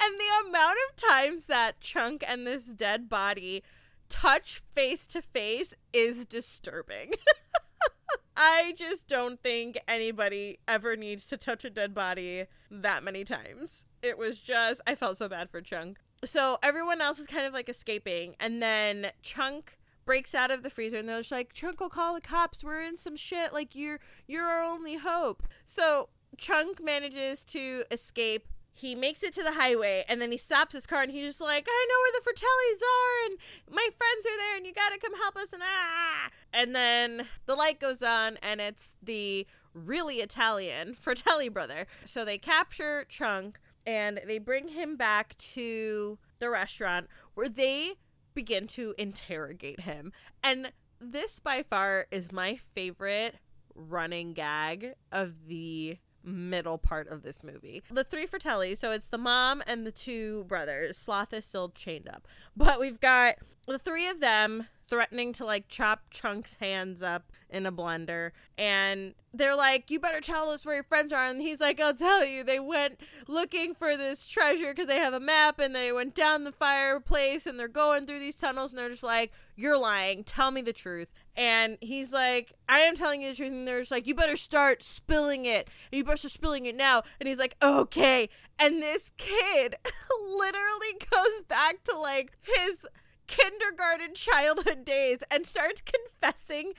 And 0.00 0.18
the 0.18 0.48
amount 0.48 0.78
of 0.88 0.96
times 0.96 1.44
that 1.44 1.80
Chunk 1.80 2.24
and 2.26 2.46
this 2.46 2.66
dead 2.66 3.08
body 3.08 3.62
touch 4.08 4.62
face 4.74 5.06
to 5.08 5.20
face 5.20 5.74
is 5.92 6.24
disturbing. 6.24 7.12
I 8.36 8.72
just 8.76 9.08
don't 9.08 9.42
think 9.42 9.78
anybody 9.88 10.60
ever 10.68 10.96
needs 10.96 11.26
to 11.26 11.36
touch 11.36 11.64
a 11.64 11.70
dead 11.70 11.92
body 11.92 12.44
that 12.70 13.02
many 13.02 13.24
times. 13.24 13.84
It 14.00 14.16
was 14.16 14.40
just, 14.40 14.80
I 14.86 14.94
felt 14.94 15.16
so 15.16 15.28
bad 15.28 15.50
for 15.50 15.60
Chunk. 15.60 15.98
So 16.24 16.58
everyone 16.62 17.00
else 17.00 17.18
is 17.18 17.26
kind 17.26 17.46
of 17.46 17.52
like 17.52 17.68
escaping, 17.68 18.36
and 18.40 18.62
then 18.62 19.10
Chunk 19.22 19.77
breaks 20.08 20.34
out 20.34 20.50
of 20.50 20.62
the 20.62 20.70
freezer 20.70 20.96
and 20.96 21.06
they're 21.06 21.18
just 21.18 21.30
like, 21.30 21.52
Chunk 21.52 21.80
will 21.80 21.90
call 21.90 22.14
the 22.14 22.22
cops. 22.22 22.64
We're 22.64 22.80
in 22.80 22.96
some 22.96 23.14
shit. 23.14 23.52
Like 23.52 23.76
you're 23.76 24.00
you're 24.26 24.46
our 24.46 24.62
only 24.62 24.96
hope. 24.96 25.42
So 25.66 26.08
Chunk 26.38 26.82
manages 26.82 27.44
to 27.44 27.84
escape. 27.90 28.46
He 28.72 28.94
makes 28.94 29.22
it 29.22 29.34
to 29.34 29.42
the 29.42 29.52
highway 29.52 30.06
and 30.08 30.18
then 30.22 30.32
he 30.32 30.38
stops 30.38 30.72
his 30.72 30.86
car 30.86 31.02
and 31.02 31.12
he's 31.12 31.26
just 31.26 31.42
like, 31.42 31.66
I 31.68 31.86
know 31.90 32.00
where 32.00 32.12
the 32.14 32.30
Fratellis 32.30 32.80
are 32.80 33.26
and 33.26 33.38
my 33.76 33.86
friends 33.98 34.24
are 34.24 34.38
there 34.38 34.56
and 34.56 34.64
you 34.64 34.72
gotta 34.72 34.98
come 34.98 35.14
help 35.20 35.36
us 35.36 35.52
and 35.52 35.62
ah 35.62 36.30
and 36.54 36.74
then 36.74 37.26
the 37.44 37.54
light 37.54 37.78
goes 37.78 38.02
on 38.02 38.38
and 38.42 38.62
it's 38.62 38.94
the 39.02 39.46
really 39.74 40.16
Italian 40.16 40.94
Fratelli 41.04 41.50
brother. 41.50 41.86
So 42.06 42.24
they 42.24 42.38
capture 42.38 43.04
Chunk 43.10 43.58
and 43.86 44.22
they 44.26 44.38
bring 44.38 44.68
him 44.68 44.96
back 44.96 45.36
to 45.54 46.16
the 46.38 46.48
restaurant 46.48 47.08
where 47.34 47.50
they 47.50 47.96
begin 48.38 48.68
to 48.68 48.94
interrogate 48.98 49.80
him. 49.80 50.12
And 50.44 50.70
this 51.00 51.40
by 51.40 51.64
far 51.64 52.06
is 52.12 52.30
my 52.30 52.56
favorite 52.72 53.34
running 53.74 54.32
gag 54.32 54.94
of 55.10 55.48
the 55.48 55.98
middle 56.22 56.78
part 56.78 57.08
of 57.08 57.24
this 57.24 57.42
movie. 57.42 57.82
The 57.90 58.04
three 58.04 58.26
Fratelli, 58.26 58.76
so 58.76 58.92
it's 58.92 59.08
the 59.08 59.18
mom 59.18 59.60
and 59.66 59.84
the 59.84 59.90
two 59.90 60.44
brothers. 60.44 60.96
Sloth 60.96 61.32
is 61.32 61.46
still 61.46 61.70
chained 61.70 62.08
up. 62.08 62.28
But 62.56 62.78
we've 62.78 63.00
got 63.00 63.38
the 63.66 63.76
three 63.76 64.06
of 64.06 64.20
them 64.20 64.68
threatening 64.88 65.32
to 65.34 65.44
like 65.44 65.68
chop 65.68 66.10
Chunk's 66.10 66.54
hands 66.54 67.02
up 67.02 67.30
in 67.50 67.66
a 67.66 67.72
blender. 67.72 68.32
And 68.56 69.14
they're 69.32 69.56
like, 69.56 69.90
You 69.90 70.00
better 70.00 70.20
tell 70.20 70.50
us 70.50 70.64
where 70.64 70.76
your 70.76 70.84
friends 70.84 71.12
are. 71.12 71.26
And 71.26 71.40
he's 71.40 71.60
like, 71.60 71.80
I'll 71.80 71.94
tell 71.94 72.24
you. 72.24 72.42
They 72.42 72.60
went 72.60 73.00
looking 73.26 73.74
for 73.74 73.96
this 73.96 74.26
treasure 74.26 74.72
because 74.72 74.86
they 74.86 74.98
have 74.98 75.14
a 75.14 75.20
map 75.20 75.58
and 75.58 75.74
they 75.74 75.92
went 75.92 76.14
down 76.14 76.44
the 76.44 76.52
fireplace 76.52 77.46
and 77.46 77.58
they're 77.58 77.68
going 77.68 78.06
through 78.06 78.18
these 78.20 78.34
tunnels 78.34 78.72
and 78.72 78.78
they're 78.78 78.90
just 78.90 79.02
like, 79.02 79.32
You're 79.56 79.78
lying. 79.78 80.24
Tell 80.24 80.50
me 80.50 80.62
the 80.62 80.72
truth. 80.72 81.08
And 81.36 81.78
he's 81.80 82.12
like, 82.12 82.54
I 82.68 82.80
am 82.80 82.96
telling 82.96 83.22
you 83.22 83.30
the 83.30 83.36
truth. 83.36 83.52
And 83.52 83.68
they're 83.68 83.80
just 83.80 83.92
like, 83.92 84.06
You 84.06 84.14
better 84.14 84.36
start 84.36 84.82
spilling 84.82 85.46
it. 85.46 85.68
And 85.92 85.98
you 85.98 86.04
better 86.04 86.16
start 86.16 86.32
spilling 86.32 86.66
it 86.66 86.76
now. 86.76 87.02
And 87.20 87.28
he's 87.28 87.38
like, 87.38 87.56
Okay. 87.62 88.28
And 88.58 88.82
this 88.82 89.12
kid 89.16 89.76
literally 90.28 90.98
goes 91.10 91.42
back 91.46 91.84
to 91.84 91.96
like 91.96 92.32
his 92.42 92.86
kindergarten 93.28 94.14
childhood 94.14 94.84
days 94.84 95.18
and 95.30 95.46
starts 95.46 95.80
confessing 95.82 96.72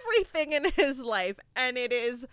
everything 0.00 0.52
in 0.52 0.70
his 0.72 1.00
life. 1.00 1.40
And 1.56 1.76
it 1.76 1.92
is 1.92 2.26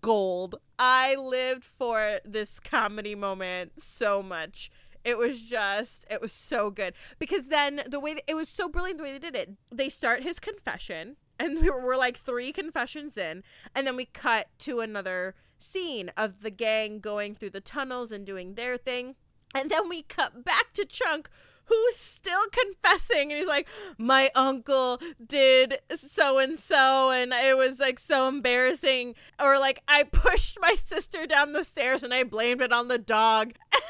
gold. 0.00 0.56
I 0.78 1.14
lived 1.14 1.64
for 1.64 2.20
this 2.24 2.60
comedy 2.60 3.14
moment 3.14 3.82
so 3.82 4.22
much. 4.22 4.70
It 5.04 5.18
was 5.18 5.40
just, 5.40 6.06
it 6.10 6.20
was 6.22 6.32
so 6.32 6.70
good. 6.70 6.94
Because 7.18 7.48
then 7.48 7.82
the 7.86 8.00
way, 8.00 8.16
it 8.26 8.34
was 8.34 8.48
so 8.48 8.68
brilliant 8.68 8.98
the 8.98 9.04
way 9.04 9.12
they 9.12 9.18
did 9.18 9.36
it. 9.36 9.50
They 9.70 9.90
start 9.90 10.22
his 10.22 10.38
confession, 10.38 11.16
and 11.38 11.60
we 11.60 11.68
we're 11.68 11.96
like 11.96 12.16
three 12.16 12.52
confessions 12.52 13.18
in, 13.18 13.42
and 13.74 13.86
then 13.86 13.96
we 13.96 14.06
cut 14.06 14.48
to 14.60 14.80
another 14.80 15.34
scene 15.58 16.10
of 16.16 16.40
the 16.40 16.50
gang 16.50 17.00
going 17.00 17.34
through 17.34 17.50
the 17.50 17.60
tunnels 17.60 18.10
and 18.10 18.24
doing 18.24 18.54
their 18.54 18.78
thing. 18.78 19.16
And 19.54 19.70
then 19.70 19.88
we 19.88 20.02
cut 20.02 20.44
back 20.44 20.72
to 20.72 20.86
Chunk, 20.86 21.28
who's 21.66 21.96
still 21.96 22.44
confessing? 22.50 23.30
And 23.30 23.38
he's 23.38 23.48
like 23.48 23.68
my 23.98 24.30
uncle 24.34 25.00
did 25.24 25.78
so 25.94 26.38
and 26.38 26.58
so 26.58 27.10
and 27.10 27.32
it 27.32 27.56
was 27.56 27.80
like 27.80 27.98
so 27.98 28.28
embarrassing. 28.28 29.14
Or 29.40 29.58
like 29.58 29.82
i 29.88 30.02
pushed 30.12 30.58
my 30.60 30.74
sister 30.74 31.26
down 31.26 31.52
the 31.52 31.64
stairs 31.64 32.02
and 32.02 32.14
i 32.14 32.22
blamed 32.24 32.62
it 32.62 32.72
on 32.72 32.88
the 32.88 32.98
dog. 32.98 33.54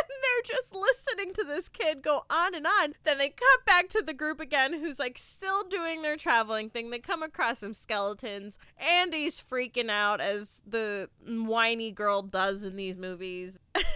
And 0.00 0.22
they're 0.22 0.56
just 0.56 0.74
listening 0.74 1.34
to 1.34 1.44
this 1.44 1.68
kid 1.68 2.02
go 2.02 2.24
on 2.30 2.54
and 2.54 2.66
on. 2.66 2.94
Then 3.04 3.18
they 3.18 3.28
cut 3.28 3.64
back 3.66 3.88
to 3.90 4.02
the 4.02 4.14
group 4.14 4.40
again 4.40 4.72
who's 4.72 4.98
like 4.98 5.18
still 5.18 5.64
doing 5.64 6.02
their 6.02 6.16
traveling 6.16 6.70
thing. 6.70 6.90
They 6.90 6.98
come 6.98 7.22
across 7.22 7.60
some 7.60 7.74
skeletons. 7.74 8.56
Andy's 8.78 9.40
freaking 9.40 9.90
out 9.90 10.20
as 10.20 10.60
the 10.66 11.08
whiny 11.26 11.90
girl 11.90 12.22
does 12.22 12.62
in 12.62 12.76
these 12.76 12.96
movies 12.96 13.58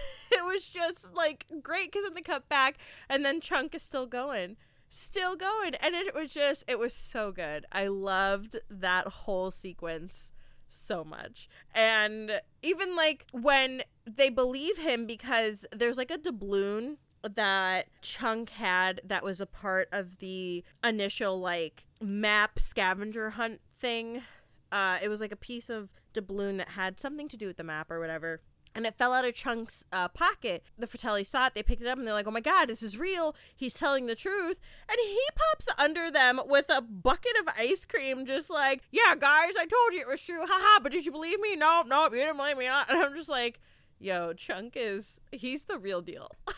it 0.43 0.53
was 0.53 0.65
just 0.65 1.13
like 1.13 1.45
great 1.61 1.91
because 1.91 2.03
then 2.03 2.13
they 2.13 2.21
cut 2.21 2.49
back 2.49 2.77
and 3.09 3.23
then 3.23 3.41
Chunk 3.41 3.75
is 3.75 3.83
still 3.83 4.05
going. 4.05 4.57
Still 4.89 5.35
going. 5.35 5.75
And 5.75 5.95
it 5.95 6.13
was 6.13 6.31
just, 6.31 6.63
it 6.67 6.77
was 6.77 6.93
so 6.93 7.31
good. 7.31 7.65
I 7.71 7.87
loved 7.87 8.59
that 8.69 9.07
whole 9.07 9.51
sequence 9.51 10.29
so 10.69 11.03
much. 11.03 11.49
And 11.73 12.41
even 12.61 12.95
like 12.95 13.25
when 13.31 13.83
they 14.05 14.29
believe 14.29 14.77
him 14.77 15.05
because 15.05 15.65
there's 15.71 15.97
like 15.97 16.11
a 16.11 16.17
doubloon 16.17 16.97
that 17.23 17.87
Chunk 18.01 18.49
had 18.49 19.01
that 19.05 19.23
was 19.23 19.39
a 19.39 19.45
part 19.45 19.87
of 19.91 20.17
the 20.19 20.63
initial 20.83 21.39
like 21.39 21.85
map 22.01 22.59
scavenger 22.59 23.31
hunt 23.31 23.61
thing. 23.79 24.23
Uh, 24.71 24.97
it 25.01 25.09
was 25.09 25.21
like 25.21 25.31
a 25.31 25.37
piece 25.37 25.69
of 25.69 25.89
doubloon 26.13 26.57
that 26.57 26.69
had 26.69 26.99
something 26.99 27.27
to 27.29 27.37
do 27.37 27.47
with 27.47 27.57
the 27.57 27.63
map 27.63 27.89
or 27.89 27.99
whatever 27.99 28.41
and 28.75 28.85
it 28.85 28.95
fell 28.95 29.13
out 29.13 29.25
of 29.25 29.33
Chunk's 29.33 29.83
uh, 29.91 30.07
pocket. 30.07 30.63
The 30.77 30.87
Fratelli 30.87 31.23
saw 31.23 31.47
it, 31.47 31.55
they 31.55 31.63
picked 31.63 31.81
it 31.81 31.87
up, 31.87 31.97
and 31.97 32.07
they're 32.07 32.13
like, 32.13 32.27
oh 32.27 32.31
my 32.31 32.41
god, 32.41 32.67
this 32.67 32.83
is 32.83 32.97
real. 32.97 33.35
He's 33.55 33.73
telling 33.73 34.07
the 34.07 34.15
truth. 34.15 34.59
And 34.89 34.97
he 35.01 35.19
pops 35.35 35.67
under 35.77 36.09
them 36.09 36.41
with 36.45 36.65
a 36.69 36.81
bucket 36.81 37.33
of 37.41 37.53
ice 37.57 37.85
cream, 37.85 38.25
just 38.25 38.49
like, 38.49 38.81
yeah, 38.91 39.15
guys, 39.15 39.53
I 39.57 39.65
told 39.65 39.93
you 39.93 40.01
it 40.01 40.07
was 40.07 40.21
true. 40.21 40.45
Haha, 40.45 40.79
but 40.81 40.91
did 40.91 41.05
you 41.05 41.11
believe 41.11 41.39
me? 41.39 41.55
No, 41.55 41.83
no, 41.85 42.05
you 42.05 42.17
didn't 42.17 42.37
believe 42.37 42.57
me. 42.57 42.67
And 42.67 42.85
I'm 42.89 43.15
just 43.15 43.29
like, 43.29 43.59
yo, 43.99 44.33
Chunk 44.33 44.73
is, 44.75 45.19
he's 45.31 45.63
the 45.63 45.77
real 45.77 46.01
deal. 46.01 46.31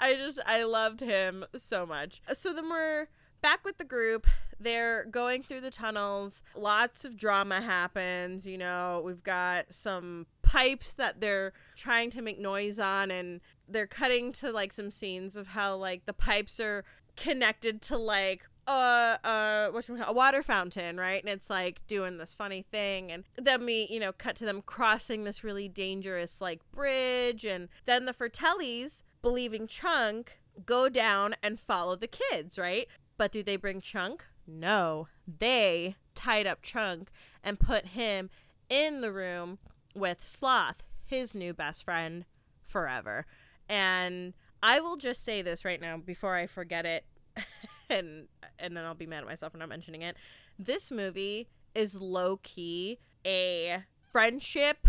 I 0.00 0.14
just, 0.14 0.38
I 0.44 0.64
loved 0.64 1.00
him 1.00 1.44
so 1.56 1.86
much. 1.86 2.20
So 2.34 2.52
then 2.52 2.68
we're 2.68 3.08
back 3.42 3.64
with 3.64 3.78
the 3.78 3.84
group. 3.84 4.26
They're 4.58 5.04
going 5.04 5.42
through 5.42 5.60
the 5.60 5.70
tunnels. 5.70 6.42
Lots 6.56 7.04
of 7.04 7.16
drama 7.16 7.60
happens. 7.60 8.46
You 8.46 8.58
know, 8.58 9.02
we've 9.04 9.22
got 9.22 9.66
some 9.70 10.26
pipes 10.54 10.92
that 10.92 11.20
they're 11.20 11.52
trying 11.76 12.10
to 12.12 12.22
make 12.22 12.38
noise 12.38 12.78
on, 12.78 13.10
and 13.10 13.40
they're 13.68 13.86
cutting 13.86 14.32
to 14.32 14.52
like 14.52 14.72
some 14.72 14.90
scenes 14.90 15.34
of 15.36 15.48
how 15.48 15.76
like 15.76 16.06
the 16.06 16.12
pipes 16.12 16.60
are 16.60 16.84
connected 17.16 17.80
to 17.80 17.96
like 17.96 18.42
uh 18.66 19.16
uh 19.22 19.68
what 19.68 19.84
should 19.84 19.94
we 19.94 20.00
call 20.00 20.10
a 20.10 20.16
water 20.16 20.42
fountain 20.42 20.96
right? 20.96 21.22
And 21.22 21.30
it's 21.30 21.50
like 21.50 21.80
doing 21.86 22.18
this 22.18 22.34
funny 22.34 22.64
thing 22.70 23.12
and 23.12 23.24
then 23.36 23.64
we 23.64 23.86
you 23.90 24.00
know 24.00 24.12
cut 24.12 24.36
to 24.36 24.44
them 24.44 24.62
crossing 24.62 25.24
this 25.24 25.44
really 25.44 25.68
dangerous 25.68 26.40
like 26.40 26.60
bridge 26.72 27.44
and 27.44 27.68
then 27.84 28.06
the 28.06 28.14
fratellis 28.14 29.02
believing 29.22 29.66
chunk 29.66 30.38
go 30.64 30.88
down 30.88 31.34
and 31.42 31.60
follow 31.60 31.94
the 31.94 32.08
kids 32.08 32.58
right? 32.58 32.88
But 33.16 33.32
do 33.32 33.42
they 33.42 33.56
bring 33.56 33.80
chunk? 33.80 34.24
No, 34.46 35.08
they 35.26 35.96
tied 36.14 36.46
up 36.46 36.62
Chunk 36.62 37.10
and 37.42 37.60
put 37.60 37.88
him 37.88 38.30
in 38.68 39.00
the 39.02 39.12
room 39.12 39.58
with 39.94 40.26
Sloth, 40.26 40.82
his 41.04 41.34
new 41.34 41.52
best 41.52 41.84
friend, 41.84 42.24
forever. 42.64 43.26
And 43.68 44.34
I 44.62 44.80
will 44.80 44.96
just 44.96 45.24
say 45.24 45.42
this 45.42 45.64
right 45.64 45.80
now 45.80 45.96
before 45.96 46.36
I 46.36 46.46
forget 46.46 46.84
it, 46.86 47.04
and 47.90 48.28
and 48.58 48.76
then 48.76 48.84
I'll 48.84 48.94
be 48.94 49.06
mad 49.06 49.20
at 49.20 49.26
myself 49.26 49.52
for 49.52 49.58
not 49.58 49.68
mentioning 49.68 50.02
it. 50.02 50.16
This 50.58 50.90
movie 50.90 51.48
is 51.74 52.00
low 52.00 52.38
key 52.42 52.98
a 53.26 53.84
friendship 54.12 54.86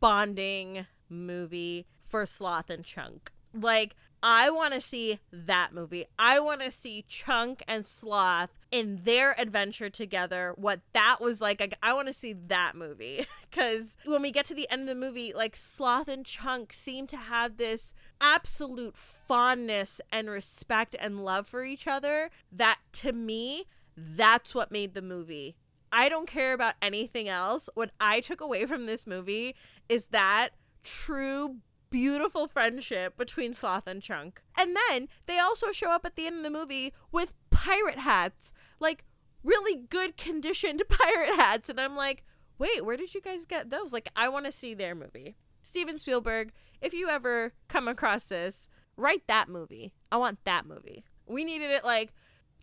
bonding 0.00 0.86
movie 1.08 1.86
for 2.04 2.26
Sloth 2.26 2.70
and 2.70 2.84
Chunk. 2.84 3.32
Like 3.54 3.94
I 4.22 4.50
want 4.50 4.72
to 4.74 4.80
see 4.80 5.18
that 5.32 5.74
movie. 5.74 6.06
I 6.18 6.38
want 6.38 6.60
to 6.60 6.70
see 6.70 7.04
Chunk 7.08 7.64
and 7.66 7.86
Sloth 7.86 8.50
in 8.70 9.00
their 9.02 9.34
adventure 9.38 9.90
together. 9.90 10.54
What 10.56 10.80
that 10.92 11.16
was 11.20 11.40
like. 11.40 11.76
I, 11.82 11.92
want 11.92 12.08
to 12.08 12.14
see 12.14 12.32
that 12.32 12.74
movie 12.76 13.26
because 13.50 13.96
when 14.04 14.22
we 14.22 14.30
get 14.30 14.46
to 14.46 14.54
the 14.54 14.70
end 14.70 14.82
of 14.82 14.88
the 14.88 14.94
movie, 14.94 15.32
like 15.34 15.56
Sloth 15.56 16.08
and 16.08 16.24
Chunk 16.24 16.72
seem 16.72 17.06
to 17.08 17.16
have 17.16 17.56
this 17.56 17.94
absolute 18.20 18.96
fondness 18.96 20.00
and 20.12 20.30
respect 20.30 20.94
and 21.00 21.24
love 21.24 21.48
for 21.48 21.64
each 21.64 21.88
other. 21.88 22.30
That 22.52 22.78
to 22.94 23.12
me, 23.12 23.64
that's 23.96 24.54
what 24.54 24.70
made 24.70 24.94
the 24.94 25.02
movie. 25.02 25.56
I 25.90 26.08
don't 26.08 26.28
care 26.28 26.54
about 26.54 26.74
anything 26.80 27.28
else. 27.28 27.68
What 27.74 27.90
I 28.00 28.20
took 28.20 28.40
away 28.40 28.64
from 28.66 28.86
this 28.86 29.06
movie 29.06 29.54
is 29.88 30.06
that 30.06 30.50
true 30.84 31.56
beautiful 31.92 32.48
friendship 32.48 33.18
between 33.18 33.52
Sloth 33.52 33.86
and 33.86 34.02
Chunk. 34.02 34.40
And 34.58 34.74
then 34.88 35.08
they 35.26 35.38
also 35.38 35.70
show 35.72 35.90
up 35.90 36.06
at 36.06 36.16
the 36.16 36.26
end 36.26 36.38
of 36.38 36.42
the 36.42 36.50
movie 36.50 36.94
with 37.12 37.34
pirate 37.50 37.98
hats, 37.98 38.52
like 38.80 39.04
really 39.44 39.76
good 39.76 40.16
conditioned 40.16 40.82
pirate 40.88 41.36
hats. 41.36 41.68
And 41.68 41.78
I'm 41.78 41.94
like, 41.94 42.24
wait, 42.58 42.84
where 42.84 42.96
did 42.96 43.14
you 43.14 43.20
guys 43.20 43.44
get 43.44 43.70
those? 43.70 43.92
Like, 43.92 44.08
I 44.16 44.28
want 44.30 44.46
to 44.46 44.52
see 44.52 44.72
their 44.72 44.94
movie. 44.94 45.36
Steven 45.62 45.98
Spielberg, 45.98 46.52
if 46.80 46.94
you 46.94 47.10
ever 47.10 47.52
come 47.68 47.86
across 47.86 48.24
this, 48.24 48.68
write 48.96 49.26
that 49.28 49.50
movie. 49.50 49.92
I 50.10 50.16
want 50.16 50.38
that 50.44 50.66
movie. 50.66 51.04
We 51.26 51.44
needed 51.44 51.70
it 51.70 51.84
like 51.84 52.14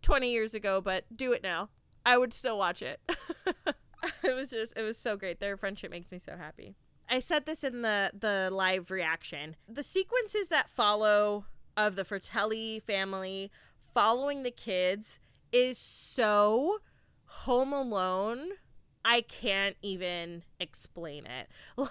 20 0.02 0.32
years 0.32 0.56
ago, 0.56 0.82
but 0.82 1.06
do 1.16 1.34
it 1.34 1.44
now. 1.44 1.70
I 2.04 2.18
would 2.18 2.34
still 2.34 2.58
watch 2.58 2.82
it. 2.82 3.00
it 4.24 4.36
was 4.36 4.50
just, 4.50 4.74
it 4.76 4.82
was 4.82 4.98
so 4.98 5.16
great. 5.18 5.40
Their 5.40 5.56
friendship 5.56 5.92
makes 5.92 6.12
me 6.12 6.18
so 6.18 6.36
happy. 6.36 6.76
I 7.10 7.20
said 7.20 7.46
this 7.46 7.64
in 7.64 7.82
the 7.82 8.12
the 8.18 8.50
live 8.52 8.92
reaction. 8.92 9.56
The 9.68 9.84
sequences 9.84 10.50
that 10.50 10.70
follow 10.70 11.46
of 11.76 11.96
the 11.96 12.06
Fratelli 12.06 12.80
family 12.80 13.52
following 13.94 14.44
the 14.44 14.52
kids 14.52 15.20
is 15.52 15.78
so 15.78 16.82
Home 17.26 17.74
Alone. 17.74 18.50
I 19.04 19.22
can't 19.22 19.78
even 19.82 20.44
explain 20.60 21.26
it. 21.26 21.48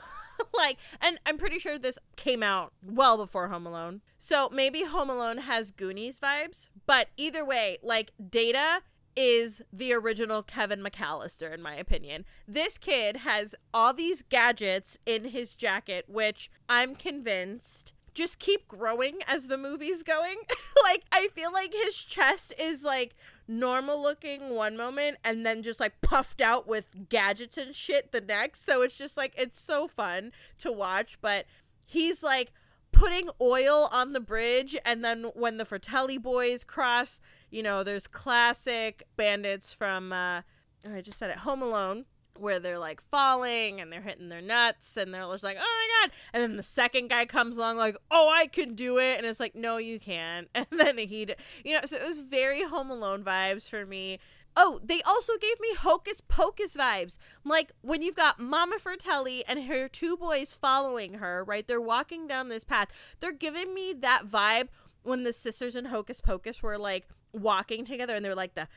like, 0.54 0.76
and 1.00 1.18
I'm 1.26 1.38
pretty 1.38 1.58
sure 1.58 1.78
this 1.78 1.98
came 2.16 2.42
out 2.42 2.72
well 2.82 3.16
before 3.16 3.48
Home 3.48 3.66
Alone. 3.66 4.02
So 4.18 4.50
maybe 4.52 4.84
Home 4.84 5.10
Alone 5.10 5.38
has 5.38 5.72
Goonies 5.72 6.20
vibes, 6.20 6.68
but 6.86 7.08
either 7.16 7.44
way, 7.44 7.78
like 7.82 8.10
Data 8.30 8.82
is 9.18 9.60
the 9.72 9.92
original 9.92 10.44
Kevin 10.44 10.80
McCallister, 10.80 11.52
in 11.52 11.60
my 11.60 11.74
opinion. 11.74 12.24
This 12.46 12.78
kid 12.78 13.16
has 13.16 13.56
all 13.74 13.92
these 13.92 14.22
gadgets 14.22 14.96
in 15.06 15.24
his 15.24 15.56
jacket, 15.56 16.04
which 16.06 16.52
I'm 16.68 16.94
convinced 16.94 17.92
just 18.14 18.38
keep 18.38 18.68
growing 18.68 19.18
as 19.26 19.48
the 19.48 19.58
movie's 19.58 20.04
going. 20.04 20.38
like, 20.84 21.04
I 21.10 21.28
feel 21.34 21.52
like 21.52 21.72
his 21.72 21.96
chest 21.96 22.52
is 22.58 22.84
like 22.84 23.16
normal 23.48 24.00
looking 24.00 24.50
one 24.50 24.76
moment 24.76 25.18
and 25.24 25.44
then 25.44 25.62
just 25.62 25.80
like 25.80 26.00
puffed 26.00 26.40
out 26.40 26.68
with 26.68 27.08
gadgets 27.08 27.58
and 27.58 27.74
shit 27.74 28.12
the 28.12 28.20
next. 28.20 28.64
So 28.64 28.82
it's 28.82 28.98
just 28.98 29.16
like, 29.16 29.34
it's 29.36 29.60
so 29.60 29.88
fun 29.88 30.32
to 30.58 30.70
watch. 30.70 31.18
But 31.20 31.46
he's 31.84 32.22
like, 32.22 32.52
putting 32.92 33.28
oil 33.40 33.88
on 33.92 34.12
the 34.12 34.20
bridge 34.20 34.76
and 34.84 35.04
then 35.04 35.24
when 35.34 35.58
the 35.58 35.64
Fratelli 35.64 36.18
boys 36.18 36.64
cross 36.64 37.20
You 37.50 37.62
know, 37.62 37.82
there's 37.82 38.06
classic 38.06 39.04
bandits 39.16 39.72
from, 39.72 40.12
uh, 40.12 40.42
I 40.88 41.00
just 41.02 41.18
said 41.18 41.30
it, 41.30 41.38
Home 41.38 41.62
Alone, 41.62 42.04
where 42.38 42.60
they're 42.60 42.78
like 42.78 43.02
falling 43.10 43.80
and 43.80 43.92
they're 43.92 44.00
hitting 44.00 44.28
their 44.28 44.40
nuts 44.40 44.96
and 44.96 45.12
they're 45.12 45.26
just 45.32 45.44
like, 45.44 45.56
oh 45.58 45.60
my 45.60 46.06
God. 46.06 46.14
And 46.32 46.42
then 46.42 46.56
the 46.56 46.62
second 46.62 47.08
guy 47.08 47.26
comes 47.26 47.56
along, 47.56 47.76
like, 47.76 47.96
oh, 48.10 48.30
I 48.32 48.46
can 48.46 48.74
do 48.74 48.98
it. 48.98 49.18
And 49.18 49.26
it's 49.26 49.40
like, 49.40 49.54
no, 49.54 49.76
you 49.76 49.98
can't. 49.98 50.48
And 50.54 50.66
then 50.70 50.98
he, 50.98 51.26
you 51.64 51.74
know, 51.74 51.80
so 51.84 51.96
it 51.96 52.06
was 52.06 52.20
very 52.20 52.64
Home 52.64 52.90
Alone 52.90 53.22
vibes 53.22 53.68
for 53.68 53.86
me. 53.86 54.18
Oh, 54.56 54.80
they 54.82 55.00
also 55.02 55.34
gave 55.40 55.60
me 55.60 55.74
Hocus 55.74 56.20
Pocus 56.26 56.74
vibes. 56.74 57.16
Like 57.44 57.72
when 57.80 58.02
you've 58.02 58.16
got 58.16 58.40
Mama 58.40 58.78
Fratelli 58.78 59.44
and 59.46 59.64
her 59.64 59.88
two 59.88 60.16
boys 60.16 60.56
following 60.60 61.14
her, 61.14 61.44
right? 61.44 61.66
They're 61.66 61.80
walking 61.80 62.26
down 62.26 62.48
this 62.48 62.64
path. 62.64 62.88
They're 63.20 63.32
giving 63.32 63.72
me 63.72 63.94
that 64.00 64.24
vibe 64.26 64.68
when 65.02 65.22
the 65.22 65.32
sisters 65.32 65.74
in 65.74 65.86
Hocus 65.86 66.20
Pocus 66.20 66.62
were 66.62 66.76
like 66.76 67.08
walking 67.32 67.84
together 67.84 68.14
and 68.14 68.24
they're 68.24 68.34
like 68.34 68.54
the 68.54 68.68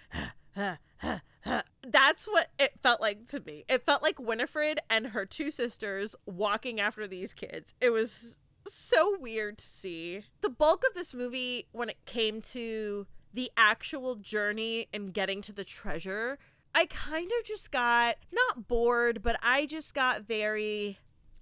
that's 1.88 2.28
what 2.28 2.50
it 2.60 2.74
felt 2.82 3.02
like 3.02 3.28
to 3.30 3.40
me. 3.40 3.66
It 3.68 3.86
felt 3.86 4.04
like 4.04 4.20
Winifred 4.20 4.80
and 4.90 5.08
her 5.08 5.26
two 5.26 5.52
sisters 5.52 6.16
walking 6.26 6.80
after 6.80 7.08
these 7.08 7.34
kids. 7.34 7.74
It 7.82 7.90
was 7.90 8.36
so 8.68 9.18
weird 9.20 9.58
to 9.60 9.66
see. 9.66 10.24
The 10.42 10.50
bulk 10.50 10.84
of 10.88 10.94
this 10.94 11.14
movie, 11.14 11.68
when 11.72 11.90
it 11.90 12.06
came 12.06 12.42
to 12.54 13.08
the 13.34 13.52
actual 13.58 14.16
journey 14.16 14.88
and 14.94 15.14
getting 15.14 15.42
to 15.44 15.54
the 15.54 15.64
treasure, 15.64 16.38
I 16.76 16.86
kind 16.86 17.32
of 17.40 17.46
just 17.46 17.72
got 17.72 18.18
not 18.32 18.68
bored, 18.68 19.22
but 19.22 19.38
I 19.42 19.66
just 19.66 19.94
got 19.94 20.24
very 20.24 21.00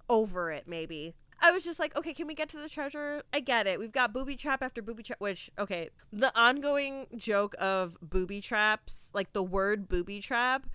over 0.08 0.50
it, 0.50 0.64
maybe. 0.66 1.14
I 1.42 1.50
was 1.52 1.64
just 1.64 1.80
like, 1.80 1.96
okay, 1.96 2.12
can 2.12 2.26
we 2.26 2.34
get 2.34 2.48
to 2.50 2.58
the 2.58 2.68
treasure? 2.68 3.22
I 3.32 3.40
get 3.40 3.66
it. 3.66 3.78
We've 3.78 3.92
got 3.92 4.12
booby 4.12 4.36
trap 4.36 4.62
after 4.62 4.82
booby 4.82 5.02
trap, 5.02 5.20
which, 5.20 5.50
okay, 5.58 5.90
the 6.12 6.32
ongoing 6.38 7.06
joke 7.16 7.54
of 7.58 7.96
booby 8.02 8.40
traps, 8.40 9.08
like 9.14 9.32
the 9.32 9.42
word 9.42 9.88
booby 9.88 10.20
trap, 10.20 10.66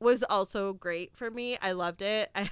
was 0.00 0.22
also 0.22 0.72
great 0.72 1.16
for 1.16 1.30
me. 1.30 1.56
I 1.60 1.72
loved 1.72 2.02
it. 2.02 2.30
I, 2.34 2.50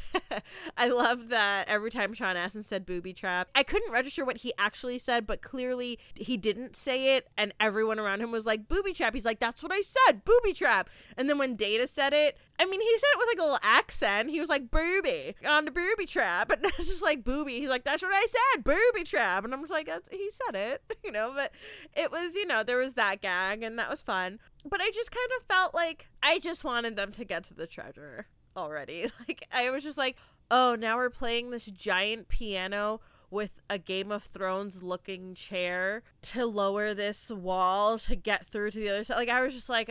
I 0.76 0.88
love 0.88 1.28
that 1.28 1.68
every 1.68 1.90
time 1.90 2.14
Sean 2.14 2.36
Astin 2.36 2.62
said 2.62 2.86
booby 2.86 3.12
trap, 3.12 3.48
I 3.54 3.62
couldn't 3.62 3.92
register 3.92 4.24
what 4.24 4.38
he 4.38 4.52
actually 4.58 4.98
said, 4.98 5.26
but 5.26 5.42
clearly 5.42 5.98
he 6.14 6.36
didn't 6.36 6.76
say 6.76 7.16
it, 7.16 7.28
and 7.36 7.52
everyone 7.60 7.98
around 7.98 8.22
him 8.22 8.32
was 8.32 8.46
like, 8.46 8.68
booby 8.68 8.92
trap. 8.92 9.14
He's 9.14 9.24
like, 9.24 9.40
that's 9.40 9.62
what 9.62 9.72
I 9.72 9.82
said, 9.82 10.24
booby 10.24 10.54
trap. 10.54 10.88
And 11.16 11.28
then 11.28 11.38
when 11.38 11.56
Data 11.56 11.86
said 11.86 12.12
it, 12.12 12.38
I 12.58 12.66
mean, 12.66 12.80
he 12.80 12.98
said 12.98 13.06
it 13.14 13.18
with 13.18 13.28
like 13.28 13.38
a 13.38 13.42
little 13.42 13.58
accent. 13.62 14.30
He 14.30 14.40
was 14.40 14.48
like, 14.48 14.70
booby, 14.70 15.34
on 15.46 15.64
the 15.64 15.70
booby 15.70 16.06
trap. 16.06 16.50
And 16.50 16.64
it's 16.78 16.88
just 16.88 17.02
like, 17.02 17.24
booby. 17.24 17.58
He's 17.58 17.68
like, 17.68 17.84
that's 17.84 18.02
what 18.02 18.12
I 18.14 18.26
said, 18.54 18.64
booby 18.64 19.04
trap. 19.04 19.44
And 19.44 19.52
I'm 19.52 19.60
just 19.60 19.72
like, 19.72 19.86
that's, 19.86 20.08
he 20.10 20.30
said 20.30 20.54
it, 20.54 20.82
you 21.04 21.10
know, 21.10 21.32
but 21.34 21.52
it 21.94 22.10
was, 22.10 22.34
you 22.34 22.46
know, 22.46 22.62
there 22.62 22.78
was 22.78 22.94
that 22.94 23.20
gag, 23.20 23.62
and 23.62 23.78
that 23.78 23.90
was 23.90 24.00
fun 24.00 24.38
but 24.64 24.80
I 24.80 24.90
just 24.90 25.10
kind 25.10 25.30
of 25.38 25.46
felt 25.46 25.74
like 25.74 26.08
I 26.22 26.38
just 26.38 26.64
wanted 26.64 26.96
them 26.96 27.12
to 27.12 27.24
get 27.24 27.46
to 27.48 27.54
the 27.54 27.66
treasure 27.66 28.26
already. 28.56 29.10
Like 29.28 29.46
I 29.52 29.70
was 29.70 29.82
just 29.82 29.98
like, 29.98 30.16
"Oh, 30.50 30.76
now 30.78 30.96
we're 30.96 31.10
playing 31.10 31.50
this 31.50 31.66
giant 31.66 32.28
piano 32.28 33.00
with 33.30 33.60
a 33.70 33.78
Game 33.78 34.12
of 34.12 34.24
Thrones 34.24 34.82
looking 34.82 35.34
chair 35.34 36.02
to 36.22 36.46
lower 36.46 36.92
this 36.92 37.30
wall 37.30 37.98
to 38.00 38.16
get 38.16 38.46
through 38.46 38.72
to 38.72 38.78
the 38.78 38.90
other 38.90 39.04
side." 39.04 39.16
Like 39.16 39.28
I 39.28 39.42
was 39.42 39.54
just 39.54 39.68
like, 39.68 39.90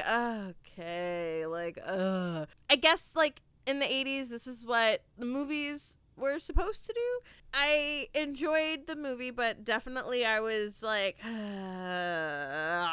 "Okay, 0.71 1.45
like 1.45 1.79
uh 1.85 2.45
I 2.69 2.75
guess 2.75 3.01
like 3.15 3.41
in 3.65 3.79
the 3.79 3.85
80s 3.85 4.29
this 4.29 4.47
is 4.47 4.65
what 4.65 5.03
the 5.17 5.25
movies 5.25 5.95
were 6.17 6.39
supposed 6.39 6.85
to 6.85 6.93
do. 6.93 7.19
I 7.53 8.07
enjoyed 8.13 8.87
the 8.87 8.95
movie, 8.95 9.31
but 9.31 9.65
definitely 9.65 10.25
I 10.25 10.39
was 10.39 10.81
like, 10.81 11.17
uh, 11.25 12.87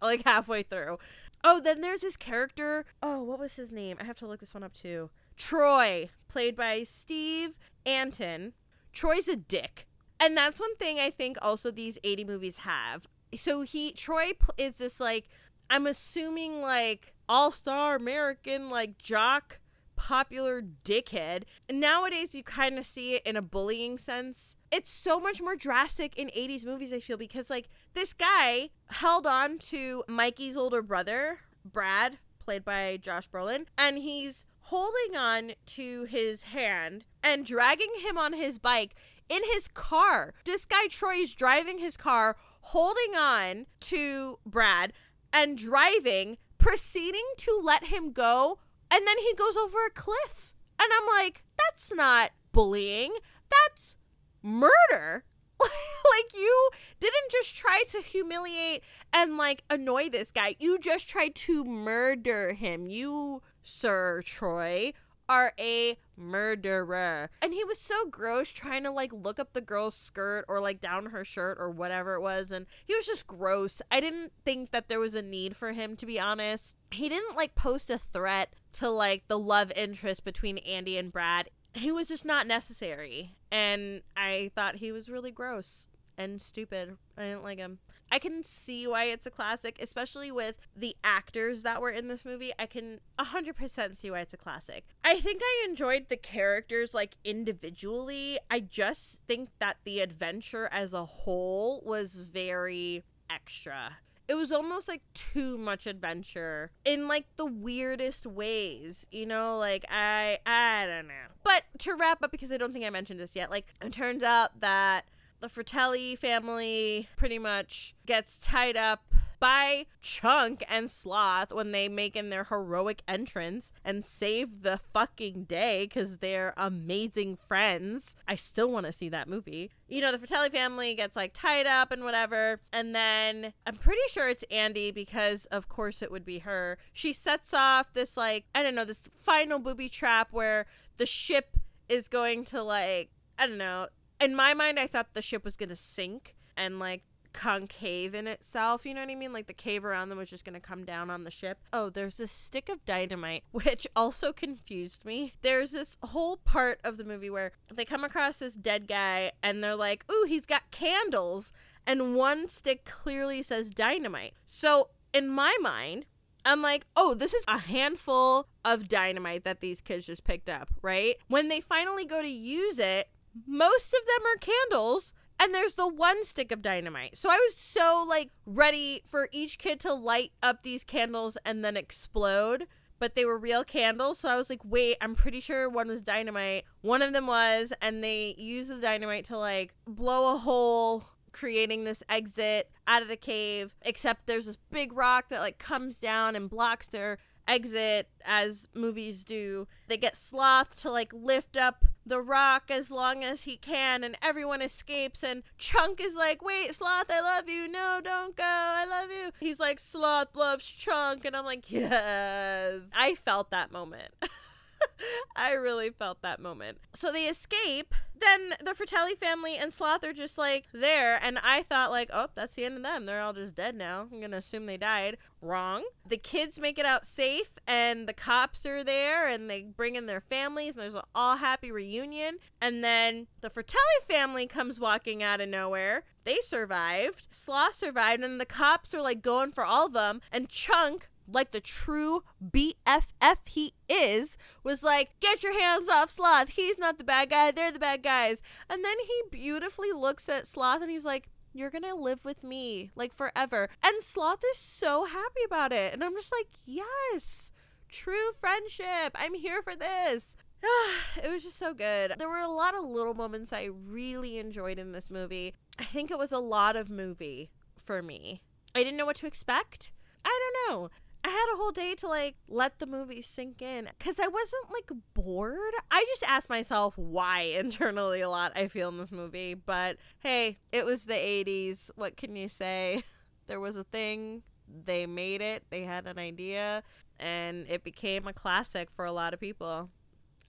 like 0.02 0.22
halfway 0.24 0.62
through. 0.62 0.98
Oh, 1.42 1.60
then 1.60 1.80
there's 1.80 2.02
this 2.02 2.16
character. 2.16 2.84
Oh, 3.02 3.22
what 3.22 3.38
was 3.38 3.54
his 3.54 3.72
name? 3.72 3.96
I 4.00 4.04
have 4.04 4.18
to 4.18 4.26
look 4.26 4.40
this 4.40 4.54
one 4.54 4.62
up 4.62 4.72
too. 4.74 5.10
Troy, 5.36 6.10
played 6.28 6.56
by 6.56 6.82
Steve 6.84 7.54
Antin. 7.84 8.52
Troy's 8.92 9.28
a 9.28 9.36
dick. 9.36 9.86
And 10.18 10.36
that's 10.36 10.58
one 10.58 10.74
thing 10.76 10.98
I 10.98 11.10
think 11.10 11.36
also 11.42 11.70
these 11.70 11.98
80 12.02 12.24
movies 12.24 12.56
have. 12.58 13.06
So 13.36 13.62
he, 13.62 13.92
Troy 13.92 14.32
is 14.56 14.74
this 14.74 14.98
like, 14.98 15.28
I'm 15.68 15.86
assuming 15.86 16.62
like 16.62 17.12
all 17.28 17.50
star 17.50 17.96
American, 17.96 18.70
like 18.70 18.98
jock 18.98 19.58
popular 19.96 20.62
dickhead. 20.84 21.44
And 21.68 21.80
Nowadays, 21.80 22.34
you 22.34 22.42
kind 22.42 22.78
of 22.78 22.86
see 22.86 23.14
it 23.14 23.22
in 23.26 23.36
a 23.36 23.42
bullying 23.42 23.98
sense. 23.98 24.56
It's 24.70 24.90
so 24.90 25.18
much 25.18 25.40
more 25.40 25.56
drastic 25.56 26.16
in 26.16 26.28
80s 26.28 26.64
movies, 26.64 26.92
I 26.92 27.00
feel, 27.00 27.16
because 27.16 27.50
like 27.50 27.68
this 27.94 28.12
guy 28.12 28.70
held 28.88 29.26
on 29.26 29.58
to 29.58 30.04
Mikey's 30.06 30.56
older 30.56 30.82
brother, 30.82 31.40
Brad, 31.64 32.18
played 32.38 32.64
by 32.64 32.98
Josh 33.00 33.28
Brolin, 33.28 33.66
and 33.76 33.98
he's 33.98 34.44
holding 34.60 35.16
on 35.16 35.52
to 35.64 36.04
his 36.04 36.44
hand 36.44 37.04
and 37.22 37.46
dragging 37.46 37.92
him 38.00 38.18
on 38.18 38.32
his 38.32 38.58
bike 38.58 38.94
in 39.28 39.40
his 39.52 39.68
car. 39.68 40.34
This 40.44 40.64
guy, 40.64 40.86
Troy, 40.88 41.16
is 41.16 41.34
driving 41.34 41.78
his 41.78 41.96
car, 41.96 42.36
holding 42.60 43.14
on 43.16 43.66
to 43.80 44.38
Brad 44.44 44.92
and 45.32 45.58
driving, 45.58 46.38
proceeding 46.66 47.26
to 47.36 47.60
let 47.62 47.84
him 47.84 48.10
go 48.10 48.58
and 48.90 49.06
then 49.06 49.18
he 49.18 49.32
goes 49.34 49.56
over 49.56 49.86
a 49.86 49.90
cliff. 49.90 50.52
And 50.80 50.90
I'm 50.92 51.06
like, 51.16 51.44
that's 51.56 51.94
not 51.94 52.32
bullying. 52.50 53.14
That's 53.48 53.96
murder. 54.42 55.24
like 55.60 56.34
you 56.34 56.70
didn't 56.98 57.30
just 57.30 57.54
try 57.54 57.84
to 57.90 58.02
humiliate 58.02 58.82
and 59.12 59.36
like 59.36 59.62
annoy 59.70 60.08
this 60.08 60.32
guy. 60.32 60.56
You 60.58 60.78
just 60.80 61.08
tried 61.08 61.36
to 61.36 61.64
murder 61.64 62.52
him. 62.52 62.86
You, 62.86 63.42
Sir 63.62 64.22
Troy, 64.24 64.92
are 65.28 65.52
a 65.60 65.96
murderer. 66.16 67.30
And 67.42 67.52
he 67.52 67.64
was 67.64 67.78
so 67.78 68.06
gross 68.06 68.48
trying 68.48 68.84
to 68.84 68.90
like 68.90 69.12
look 69.12 69.38
up 69.38 69.52
the 69.52 69.60
girl's 69.60 69.94
skirt 69.94 70.44
or 70.48 70.60
like 70.60 70.80
down 70.80 71.06
her 71.06 71.24
shirt 71.24 71.58
or 71.60 71.70
whatever 71.70 72.14
it 72.14 72.20
was. 72.20 72.50
And 72.50 72.66
he 72.84 72.94
was 72.94 73.06
just 73.06 73.26
gross. 73.26 73.82
I 73.90 74.00
didn't 74.00 74.32
think 74.44 74.70
that 74.70 74.88
there 74.88 75.00
was 75.00 75.14
a 75.14 75.22
need 75.22 75.56
for 75.56 75.72
him, 75.72 75.96
to 75.96 76.06
be 76.06 76.18
honest. 76.18 76.76
He 76.90 77.08
didn't 77.08 77.36
like 77.36 77.54
post 77.54 77.90
a 77.90 77.98
threat 77.98 78.54
to 78.74 78.90
like 78.90 79.24
the 79.28 79.38
love 79.38 79.72
interest 79.76 80.24
between 80.24 80.58
Andy 80.58 80.96
and 80.96 81.12
Brad. 81.12 81.50
He 81.74 81.92
was 81.92 82.08
just 82.08 82.24
not 82.24 82.46
necessary. 82.46 83.36
And 83.50 84.02
I 84.16 84.50
thought 84.54 84.76
he 84.76 84.92
was 84.92 85.08
really 85.08 85.30
gross 85.30 85.88
and 86.18 86.40
stupid. 86.40 86.96
I 87.16 87.22
didn't 87.22 87.42
like 87.44 87.58
him. 87.58 87.78
I 88.10 88.18
can 88.18 88.44
see 88.44 88.86
why 88.86 89.04
it's 89.04 89.26
a 89.26 89.30
classic, 89.30 89.78
especially 89.80 90.30
with 90.30 90.56
the 90.76 90.96
actors 91.02 91.62
that 91.62 91.80
were 91.80 91.90
in 91.90 92.08
this 92.08 92.24
movie. 92.24 92.52
I 92.58 92.66
can 92.66 93.00
100% 93.18 93.96
see 93.96 94.10
why 94.10 94.20
it's 94.20 94.34
a 94.34 94.36
classic. 94.36 94.84
I 95.04 95.20
think 95.20 95.40
I 95.42 95.66
enjoyed 95.68 96.08
the 96.08 96.16
characters 96.16 96.94
like 96.94 97.16
individually. 97.24 98.38
I 98.50 98.60
just 98.60 99.20
think 99.26 99.50
that 99.58 99.78
the 99.84 100.00
adventure 100.00 100.68
as 100.70 100.92
a 100.92 101.04
whole 101.04 101.82
was 101.84 102.14
very 102.14 103.04
extra. 103.28 103.98
It 104.28 104.34
was 104.34 104.50
almost 104.50 104.88
like 104.88 105.02
too 105.14 105.56
much 105.56 105.86
adventure 105.86 106.72
in 106.84 107.06
like 107.06 107.26
the 107.36 107.46
weirdest 107.46 108.26
ways, 108.26 109.06
you 109.12 109.24
know, 109.24 109.56
like 109.56 109.84
I 109.88 110.38
I 110.44 110.84
don't 110.86 111.06
know. 111.06 111.14
But 111.44 111.62
to 111.80 111.94
wrap 111.94 112.24
up 112.24 112.32
because 112.32 112.50
I 112.50 112.56
don't 112.56 112.72
think 112.72 112.84
I 112.84 112.90
mentioned 112.90 113.20
this 113.20 113.36
yet, 113.36 113.50
like 113.50 113.66
it 113.80 113.92
turns 113.92 114.24
out 114.24 114.60
that 114.60 115.04
the 115.40 115.48
Fratelli 115.48 116.16
family 116.16 117.08
pretty 117.16 117.38
much 117.38 117.94
gets 118.06 118.36
tied 118.36 118.76
up 118.76 119.04
by 119.38 119.86
Chunk 120.00 120.64
and 120.68 120.90
Sloth 120.90 121.52
when 121.52 121.72
they 121.72 121.88
make 121.88 122.16
in 122.16 122.30
their 122.30 122.44
heroic 122.44 123.02
entrance 123.06 123.70
and 123.84 124.04
save 124.04 124.62
the 124.62 124.80
fucking 124.92 125.44
day 125.44 125.84
because 125.84 126.18
they're 126.18 126.54
amazing 126.56 127.36
friends. 127.36 128.14
I 128.26 128.36
still 128.36 128.70
want 128.70 128.86
to 128.86 128.92
see 128.92 129.08
that 129.10 129.28
movie. 129.28 129.70
You 129.88 130.00
know, 130.00 130.12
the 130.12 130.18
Fratelli 130.18 130.48
family 130.48 130.94
gets 130.94 131.16
like 131.16 131.32
tied 131.34 131.66
up 131.66 131.92
and 131.92 132.02
whatever. 132.02 132.60
And 132.72 132.94
then 132.94 133.52
I'm 133.66 133.76
pretty 133.76 134.00
sure 134.10 134.28
it's 134.28 134.44
Andy 134.50 134.90
because, 134.90 135.44
of 135.46 135.68
course, 135.68 136.02
it 136.02 136.10
would 136.10 136.24
be 136.24 136.40
her. 136.40 136.78
She 136.92 137.12
sets 137.12 137.52
off 137.52 137.92
this, 137.92 138.16
like, 138.16 138.46
I 138.54 138.62
don't 138.62 138.74
know, 138.74 138.84
this 138.84 139.02
final 139.22 139.58
booby 139.58 139.88
trap 139.88 140.28
where 140.30 140.66
the 140.96 141.06
ship 141.06 141.58
is 141.88 142.08
going 142.08 142.44
to, 142.46 142.62
like, 142.62 143.10
I 143.38 143.46
don't 143.46 143.58
know, 143.58 143.88
in 144.20 144.34
my 144.34 144.54
mind, 144.54 144.78
I 144.78 144.86
thought 144.86 145.14
the 145.14 145.22
ship 145.22 145.44
was 145.44 145.56
gonna 145.56 145.76
sink 145.76 146.34
and 146.56 146.78
like 146.78 147.02
concave 147.32 148.14
in 148.14 148.26
itself. 148.26 148.86
You 148.86 148.94
know 148.94 149.00
what 149.00 149.10
I 149.10 149.14
mean? 149.14 149.32
Like 149.32 149.46
the 149.46 149.52
cave 149.52 149.84
around 149.84 150.08
them 150.08 150.18
was 150.18 150.30
just 150.30 150.44
gonna 150.44 150.60
come 150.60 150.84
down 150.84 151.10
on 151.10 151.24
the 151.24 151.30
ship. 151.30 151.58
Oh, 151.72 151.90
there's 151.90 152.18
a 152.18 152.26
stick 152.26 152.68
of 152.68 152.84
dynamite, 152.84 153.44
which 153.52 153.86
also 153.94 154.32
confused 154.32 155.04
me. 155.04 155.34
There's 155.42 155.70
this 155.70 155.96
whole 156.02 156.38
part 156.38 156.80
of 156.82 156.96
the 156.96 157.04
movie 157.04 157.30
where 157.30 157.52
they 157.72 157.84
come 157.84 158.04
across 158.04 158.38
this 158.38 158.54
dead 158.54 158.88
guy 158.88 159.32
and 159.42 159.62
they're 159.62 159.76
like, 159.76 160.04
"Ooh, 160.10 160.26
he's 160.26 160.46
got 160.46 160.70
candles," 160.70 161.52
and 161.86 162.16
one 162.16 162.48
stick 162.48 162.84
clearly 162.84 163.42
says 163.42 163.70
dynamite. 163.70 164.34
So 164.46 164.88
in 165.12 165.28
my 165.28 165.56
mind. 165.60 166.06
I'm 166.48 166.62
like, 166.62 166.86
oh, 166.96 167.14
this 167.14 167.34
is 167.34 167.44
a 167.48 167.58
handful 167.58 168.46
of 168.64 168.86
dynamite 168.86 169.42
that 169.42 169.60
these 169.60 169.80
kids 169.80 170.06
just 170.06 170.22
picked 170.22 170.48
up, 170.48 170.68
right? 170.80 171.16
When 171.26 171.48
they 171.48 171.60
finally 171.60 172.04
go 172.04 172.22
to 172.22 172.28
use 172.28 172.78
it, 172.78 173.08
most 173.46 173.92
of 173.92 174.00
them 174.06 174.26
are 174.26 174.38
candles 174.38 175.12
and 175.38 175.54
there's 175.54 175.74
the 175.74 175.88
one 175.88 176.24
stick 176.24 176.50
of 176.50 176.62
dynamite. 176.62 177.18
So 177.18 177.28
I 177.28 177.36
was 177.36 177.56
so 177.56 178.04
like 178.08 178.30
ready 178.46 179.02
for 179.06 179.28
each 179.32 179.58
kid 179.58 179.80
to 179.80 179.92
light 179.92 180.32
up 180.42 180.62
these 180.62 180.84
candles 180.84 181.36
and 181.44 181.64
then 181.64 181.76
explode. 181.76 182.66
But 182.98 183.14
they 183.14 183.26
were 183.26 183.38
real 183.38 183.62
candles. 183.62 184.20
So 184.20 184.30
I 184.30 184.36
was 184.36 184.48
like, 184.48 184.62
wait, 184.64 184.96
I'm 185.02 185.14
pretty 185.14 185.40
sure 185.40 185.68
one 185.68 185.88
was 185.88 186.00
dynamite. 186.00 186.64
One 186.80 187.02
of 187.02 187.12
them 187.12 187.26
was, 187.26 187.70
and 187.82 188.02
they 188.02 188.34
used 188.38 188.70
the 188.70 188.76
dynamite 188.76 189.26
to 189.26 189.36
like 189.36 189.74
blow 189.86 190.34
a 190.34 190.38
hole 190.38 191.04
creating 191.30 191.84
this 191.84 192.02
exit 192.08 192.70
out 192.86 193.02
of 193.02 193.08
the 193.08 193.16
cave 193.16 193.74
except 193.82 194.26
there's 194.26 194.46
this 194.46 194.56
big 194.70 194.90
rock 194.96 195.28
that 195.28 195.40
like 195.40 195.58
comes 195.58 195.98
down 195.98 196.34
and 196.34 196.48
blocks 196.48 196.86
their 196.86 197.18
exit 197.46 198.08
as 198.24 198.68
movies 198.72 199.22
do. 199.22 199.68
They 199.88 199.98
get 199.98 200.16
Sloth 200.16 200.80
to 200.80 200.90
like 200.90 201.12
lift 201.12 201.58
up 201.58 201.84
the 202.06 202.20
rock 202.20 202.70
as 202.70 202.90
long 202.90 203.24
as 203.24 203.42
he 203.42 203.56
can 203.56 204.04
and 204.04 204.16
everyone 204.22 204.62
escapes 204.62 205.22
and 205.22 205.42
Chunk 205.58 206.00
is 206.00 206.14
like, 206.14 206.42
"Wait, 206.42 206.74
Sloth, 206.74 207.10
I 207.10 207.20
love 207.20 207.48
you. 207.48 207.68
No, 207.68 208.00
don't 208.02 208.36
go. 208.36 208.44
I 208.44 208.86
love 208.86 209.10
you." 209.10 209.32
He's 209.40 209.58
like, 209.58 209.80
"Sloth 209.80 210.34
loves 210.36 210.68
Chunk." 210.68 211.24
And 211.24 211.36
I'm 211.36 211.44
like, 211.44 211.70
"Yes." 211.70 212.80
I 212.94 213.16
felt 213.16 213.50
that 213.50 213.72
moment. 213.72 214.12
I 215.36 215.52
really 215.52 215.90
felt 215.90 216.22
that 216.22 216.40
moment. 216.40 216.78
So 216.94 217.12
they 217.12 217.24
escape. 217.24 217.94
Then 218.18 218.54
the 218.64 218.74
Fratelli 218.74 219.14
family 219.14 219.56
and 219.56 219.72
Sloth 219.72 220.04
are 220.04 220.12
just 220.12 220.38
like 220.38 220.64
there. 220.72 221.18
And 221.22 221.38
I 221.42 221.62
thought, 221.62 221.90
like, 221.90 222.10
oh, 222.12 222.28
that's 222.34 222.54
the 222.54 222.64
end 222.64 222.76
of 222.76 222.82
them. 222.82 223.06
They're 223.06 223.20
all 223.20 223.32
just 223.32 223.54
dead 223.54 223.74
now. 223.74 224.08
I'm 224.12 224.20
to 224.30 224.36
assume 224.38 224.66
they 224.66 224.76
died. 224.76 225.18
Wrong. 225.42 225.84
The 226.08 226.16
kids 226.16 226.58
make 226.58 226.78
it 226.78 226.86
out 226.86 227.06
safe, 227.06 227.58
and 227.66 228.08
the 228.08 228.12
cops 228.12 228.64
are 228.66 228.82
there, 228.82 229.28
and 229.28 229.50
they 229.50 229.62
bring 229.62 229.96
in 229.96 230.06
their 230.06 230.20
families, 230.20 230.74
and 230.74 230.82
there's 230.82 230.94
an 230.94 231.02
all 231.14 231.36
happy 231.36 231.70
reunion. 231.70 232.38
And 232.60 232.82
then 232.82 233.26
the 233.42 233.50
Fratelli 233.50 233.82
family 234.08 234.46
comes 234.46 234.80
walking 234.80 235.22
out 235.22 235.40
of 235.40 235.48
nowhere. 235.48 236.04
They 236.24 236.38
survived. 236.42 237.28
Sloth 237.30 237.74
survived, 237.74 238.24
and 238.24 238.40
the 238.40 238.46
cops 238.46 238.94
are 238.94 239.02
like 239.02 239.22
going 239.22 239.52
for 239.52 239.64
all 239.64 239.86
of 239.86 239.92
them. 239.92 240.20
And 240.32 240.48
Chunk 240.48 241.08
like 241.30 241.50
the 241.50 241.60
true 241.60 242.22
BFF 242.42 243.36
he 243.46 243.74
is, 243.88 244.36
was 244.62 244.82
like, 244.82 245.10
Get 245.20 245.42
your 245.42 245.58
hands 245.58 245.88
off 245.88 246.10
Sloth. 246.10 246.50
He's 246.50 246.78
not 246.78 246.98
the 246.98 247.04
bad 247.04 247.30
guy. 247.30 247.50
They're 247.50 247.72
the 247.72 247.78
bad 247.78 248.02
guys. 248.02 248.42
And 248.68 248.84
then 248.84 248.96
he 249.00 249.22
beautifully 249.30 249.92
looks 249.92 250.28
at 250.28 250.46
Sloth 250.46 250.82
and 250.82 250.90
he's 250.90 251.04
like, 251.04 251.28
You're 251.52 251.70
going 251.70 251.84
to 251.84 251.94
live 251.94 252.24
with 252.24 252.42
me 252.42 252.90
like 252.94 253.12
forever. 253.14 253.68
And 253.82 254.02
Sloth 254.02 254.42
is 254.52 254.58
so 254.58 255.04
happy 255.04 255.40
about 255.44 255.72
it. 255.72 255.92
And 255.92 256.02
I'm 256.02 256.14
just 256.14 256.32
like, 256.32 256.48
Yes, 256.64 257.50
true 257.88 258.32
friendship. 258.40 259.12
I'm 259.14 259.34
here 259.34 259.62
for 259.62 259.74
this. 259.74 260.34
it 261.22 261.30
was 261.30 261.42
just 261.42 261.58
so 261.58 261.74
good. 261.74 262.14
There 262.18 262.28
were 262.28 262.38
a 262.38 262.48
lot 262.48 262.74
of 262.74 262.84
little 262.84 263.14
moments 263.14 263.52
I 263.52 263.68
really 263.88 264.38
enjoyed 264.38 264.78
in 264.78 264.92
this 264.92 265.10
movie. 265.10 265.54
I 265.78 265.84
think 265.84 266.10
it 266.10 266.18
was 266.18 266.32
a 266.32 266.38
lot 266.38 266.76
of 266.76 266.88
movie 266.88 267.50
for 267.84 268.02
me. 268.02 268.40
I 268.74 268.82
didn't 268.82 268.96
know 268.96 269.06
what 269.06 269.16
to 269.16 269.26
expect. 269.26 269.90
I 270.24 270.52
don't 270.68 270.80
know. 270.80 270.90
I 271.26 271.28
had 271.28 271.54
a 271.54 271.56
whole 271.56 271.72
day 271.72 271.96
to 271.96 272.06
like 272.06 272.36
let 272.46 272.78
the 272.78 272.86
movie 272.86 273.20
sink 273.20 273.60
in 273.60 273.88
because 273.98 274.14
I 274.20 274.28
wasn't 274.28 274.70
like 274.72 274.90
bored. 275.12 275.74
I 275.90 276.04
just 276.08 276.22
asked 276.22 276.48
myself 276.48 276.96
why 276.96 277.40
internally 277.58 278.20
a 278.20 278.30
lot 278.30 278.52
I 278.54 278.68
feel 278.68 278.90
in 278.90 278.98
this 278.98 279.10
movie. 279.10 279.54
But 279.54 279.96
hey, 280.20 280.58
it 280.70 280.84
was 280.84 281.06
the 281.06 281.14
80s. 281.14 281.90
What 281.96 282.16
can 282.16 282.36
you 282.36 282.48
say? 282.48 283.02
There 283.48 283.60
was 283.60 283.76
a 283.76 283.84
thing, 283.84 284.42
they 284.84 285.06
made 285.06 285.40
it, 285.40 285.62
they 285.70 285.82
had 285.82 286.08
an 286.08 286.18
idea, 286.18 286.82
and 287.20 287.64
it 287.68 287.84
became 287.84 288.26
a 288.26 288.32
classic 288.32 288.88
for 288.90 289.04
a 289.04 289.12
lot 289.12 289.32
of 289.32 289.38
people. 289.38 289.88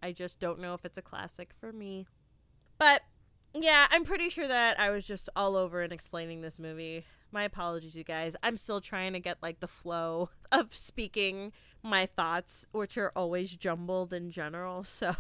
I 0.02 0.14
just 0.14 0.40
don't 0.40 0.60
know 0.60 0.74
if 0.74 0.84
it's 0.84 0.98
a 0.98 1.04
classic 1.04 1.52
for 1.60 1.72
me. 1.72 2.08
But 2.80 3.04
yeah, 3.54 3.86
I'm 3.92 4.04
pretty 4.04 4.30
sure 4.30 4.48
that 4.48 4.80
I 4.80 4.90
was 4.90 5.06
just 5.06 5.30
all 5.36 5.56
over 5.56 5.84
in 5.84 5.92
explaining 5.92 6.42
this 6.42 6.58
movie. 6.58 7.06
My 7.32 7.44
apologies, 7.44 7.96
you 7.96 8.04
guys. 8.04 8.36
I'm 8.42 8.58
still 8.58 8.82
trying 8.82 9.14
to 9.14 9.20
get 9.20 9.38
like 9.42 9.60
the 9.60 9.68
flow 9.68 10.30
of 10.52 10.76
speaking 10.76 11.52
my 11.84 12.06
thoughts, 12.06 12.66
which 12.72 12.98
are 12.98 13.12
always 13.16 13.56
jumbled 13.56 14.14
in 14.14 14.32
general. 14.32 14.86
So, 14.98 15.16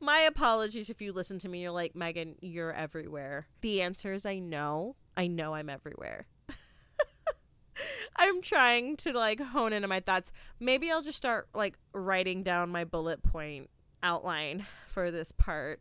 my 0.00 0.20
apologies 0.20 0.90
if 0.90 1.00
you 1.00 1.12
listen 1.12 1.38
to 1.40 1.48
me. 1.48 1.62
You're 1.62 1.70
like, 1.70 1.94
Megan, 1.94 2.34
you're 2.40 2.72
everywhere. 2.72 3.46
The 3.60 3.80
answer 3.82 4.12
is 4.12 4.26
I 4.26 4.38
know. 4.38 4.96
I 5.16 5.28
know 5.28 5.54
I'm 5.54 5.70
everywhere. 5.70 6.26
I'm 8.16 8.42
trying 8.42 8.96
to 8.98 9.12
like 9.12 9.40
hone 9.40 9.72
into 9.72 9.88
my 9.88 10.00
thoughts. 10.00 10.32
Maybe 10.58 10.90
I'll 10.90 11.02
just 11.02 11.16
start 11.16 11.48
like 11.54 11.78
writing 11.92 12.42
down 12.42 12.70
my 12.70 12.84
bullet 12.84 13.22
point 13.22 13.70
outline 14.02 14.66
for 14.88 15.10
this 15.10 15.32
part. 15.32 15.80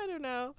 I 0.00 0.06
don't 0.06 0.22
know. 0.22 0.54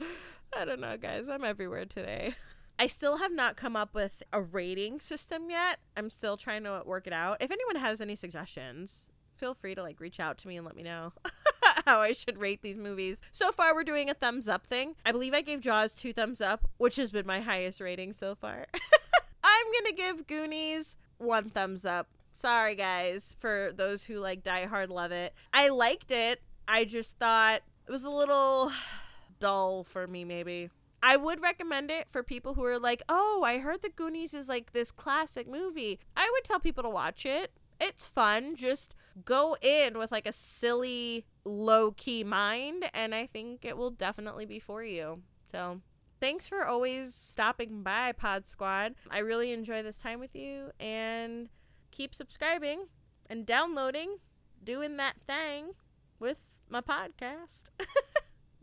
I 0.56 0.66
don't 0.66 0.82
know, 0.82 0.98
guys. 0.98 1.26
I'm 1.30 1.44
everywhere 1.44 1.86
today. 1.86 2.36
I 2.80 2.88
still 2.88 3.18
have 3.18 3.32
not 3.32 3.58
come 3.58 3.76
up 3.76 3.96
with 3.96 4.22
a 4.32 4.42
rating 4.42 5.00
system 5.00 5.50
yet. 5.50 5.80
I'm 5.96 6.12
still 6.12 6.38
trying 6.38 6.64
to 6.64 6.84
work 6.86 7.08
it 7.08 7.14
out. 7.14 7.38
If 7.42 7.50
anyone 7.50 7.76
has 7.78 8.02
any 8.02 8.16
suggestions, 8.16 9.04
feel 9.36 9.56
free 9.56 9.74
to 9.74 9.82
like 9.82 10.00
reach 10.00 10.20
out 10.20 10.38
to 10.40 10.48
me 10.48 10.58
and 10.58 10.66
let 10.66 10.76
me 10.76 10.84
know 10.84 11.14
how 11.86 12.00
I 12.00 12.14
should 12.14 12.38
rate 12.38 12.62
these 12.62 12.78
movies. 12.78 13.20
So 13.32 13.52
far, 13.52 13.74
we're 13.74 13.84
doing 13.84 14.10
a 14.10 14.14
thumbs 14.14 14.48
up 14.48 14.68
thing. 14.68 14.96
I 15.06 15.12
believe 15.12 15.34
I 15.34 15.42
gave 15.42 15.62
Jaws 15.62 15.92
two 15.92 16.14
thumbs 16.14 16.40
up, 16.40 16.70
which 16.78 16.98
has 16.98 17.12
been 17.12 17.26
my 17.26 17.42
highest 17.42 17.82
rating 17.82 18.14
so 18.14 18.36
far. 18.36 18.68
I'm 19.44 19.66
gonna 19.74 19.96
give 19.96 20.28
Goonies 20.28 20.96
one 21.18 21.50
thumbs 21.50 21.84
up. 21.86 22.08
Sorry, 22.34 22.76
guys, 22.76 23.36
for 23.40 23.72
those 23.76 24.04
who 24.04 24.20
like 24.20 24.44
Die 24.44 24.66
Hard 24.66 24.92
love 24.92 25.12
it. 25.12 25.34
I 25.52 25.70
liked 25.70 26.12
it. 26.12 26.42
I 26.68 26.86
just 26.86 27.16
thought 27.18 27.62
it 27.88 27.92
was 27.92 28.04
a 28.04 28.10
little 28.12 28.72
dull 29.40 29.84
for 29.84 30.06
me, 30.06 30.24
maybe. 30.24 30.70
I 31.02 31.16
would 31.16 31.42
recommend 31.42 31.92
it 31.92 32.08
for 32.10 32.24
people 32.24 32.54
who 32.54 32.64
are 32.66 32.80
like, 32.80 33.02
oh, 33.08 33.44
I 33.46 33.60
heard 33.60 33.82
the 33.82 33.90
Goonies 33.90 34.34
is 34.34 34.50
like 34.50 34.74
this 34.74 34.92
classic 34.92 35.48
movie. 35.48 36.00
I 36.16 36.30
would 36.34 36.44
tell 36.44 36.60
people 36.60 36.84
to 36.84 36.90
watch 36.90 37.26
it. 37.26 37.52
It's 37.80 38.08
fun. 38.08 38.56
Just 38.56 38.96
go 39.24 39.56
in 39.62 39.98
with 39.98 40.12
like 40.12 40.28
a 40.28 40.34
silly, 40.34 41.26
low 41.46 41.92
key 41.92 42.24
mind, 42.24 42.90
and 42.94 43.14
I 43.14 43.28
think 43.28 43.64
it 43.64 43.78
will 43.78 43.92
definitely 43.92 44.46
be 44.46 44.60
for 44.60 44.84
you. 44.84 45.22
So, 45.52 45.82
thanks 46.20 46.48
for 46.48 46.66
always 46.66 47.14
stopping 47.14 47.84
by, 47.84 48.14
Pod 48.14 48.48
Squad. 48.48 48.96
I 49.12 49.20
really 49.20 49.52
enjoy 49.52 49.84
this 49.84 50.00
time 50.00 50.20
with 50.20 50.36
you, 50.36 50.72
and 50.80 51.50
keep 51.92 52.16
subscribing 52.16 52.88
and 53.30 53.46
downloading, 53.46 54.18
doing 54.64 54.98
that 54.98 55.22
thing 55.22 55.74
with 56.20 56.44
my 56.70 56.82
podcast. 56.82 57.64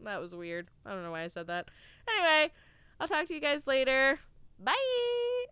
that 0.04 0.20
was 0.20 0.34
weird. 0.34 0.68
I 0.86 0.90
don't 0.90 1.02
know 1.02 1.10
why 1.10 1.22
I 1.22 1.28
said 1.28 1.46
that. 1.48 1.68
Anyway, 2.08 2.52
I'll 3.00 3.08
talk 3.08 3.26
to 3.28 3.34
you 3.34 3.40
guys 3.40 3.66
later. 3.66 4.18
Bye. 4.58 5.44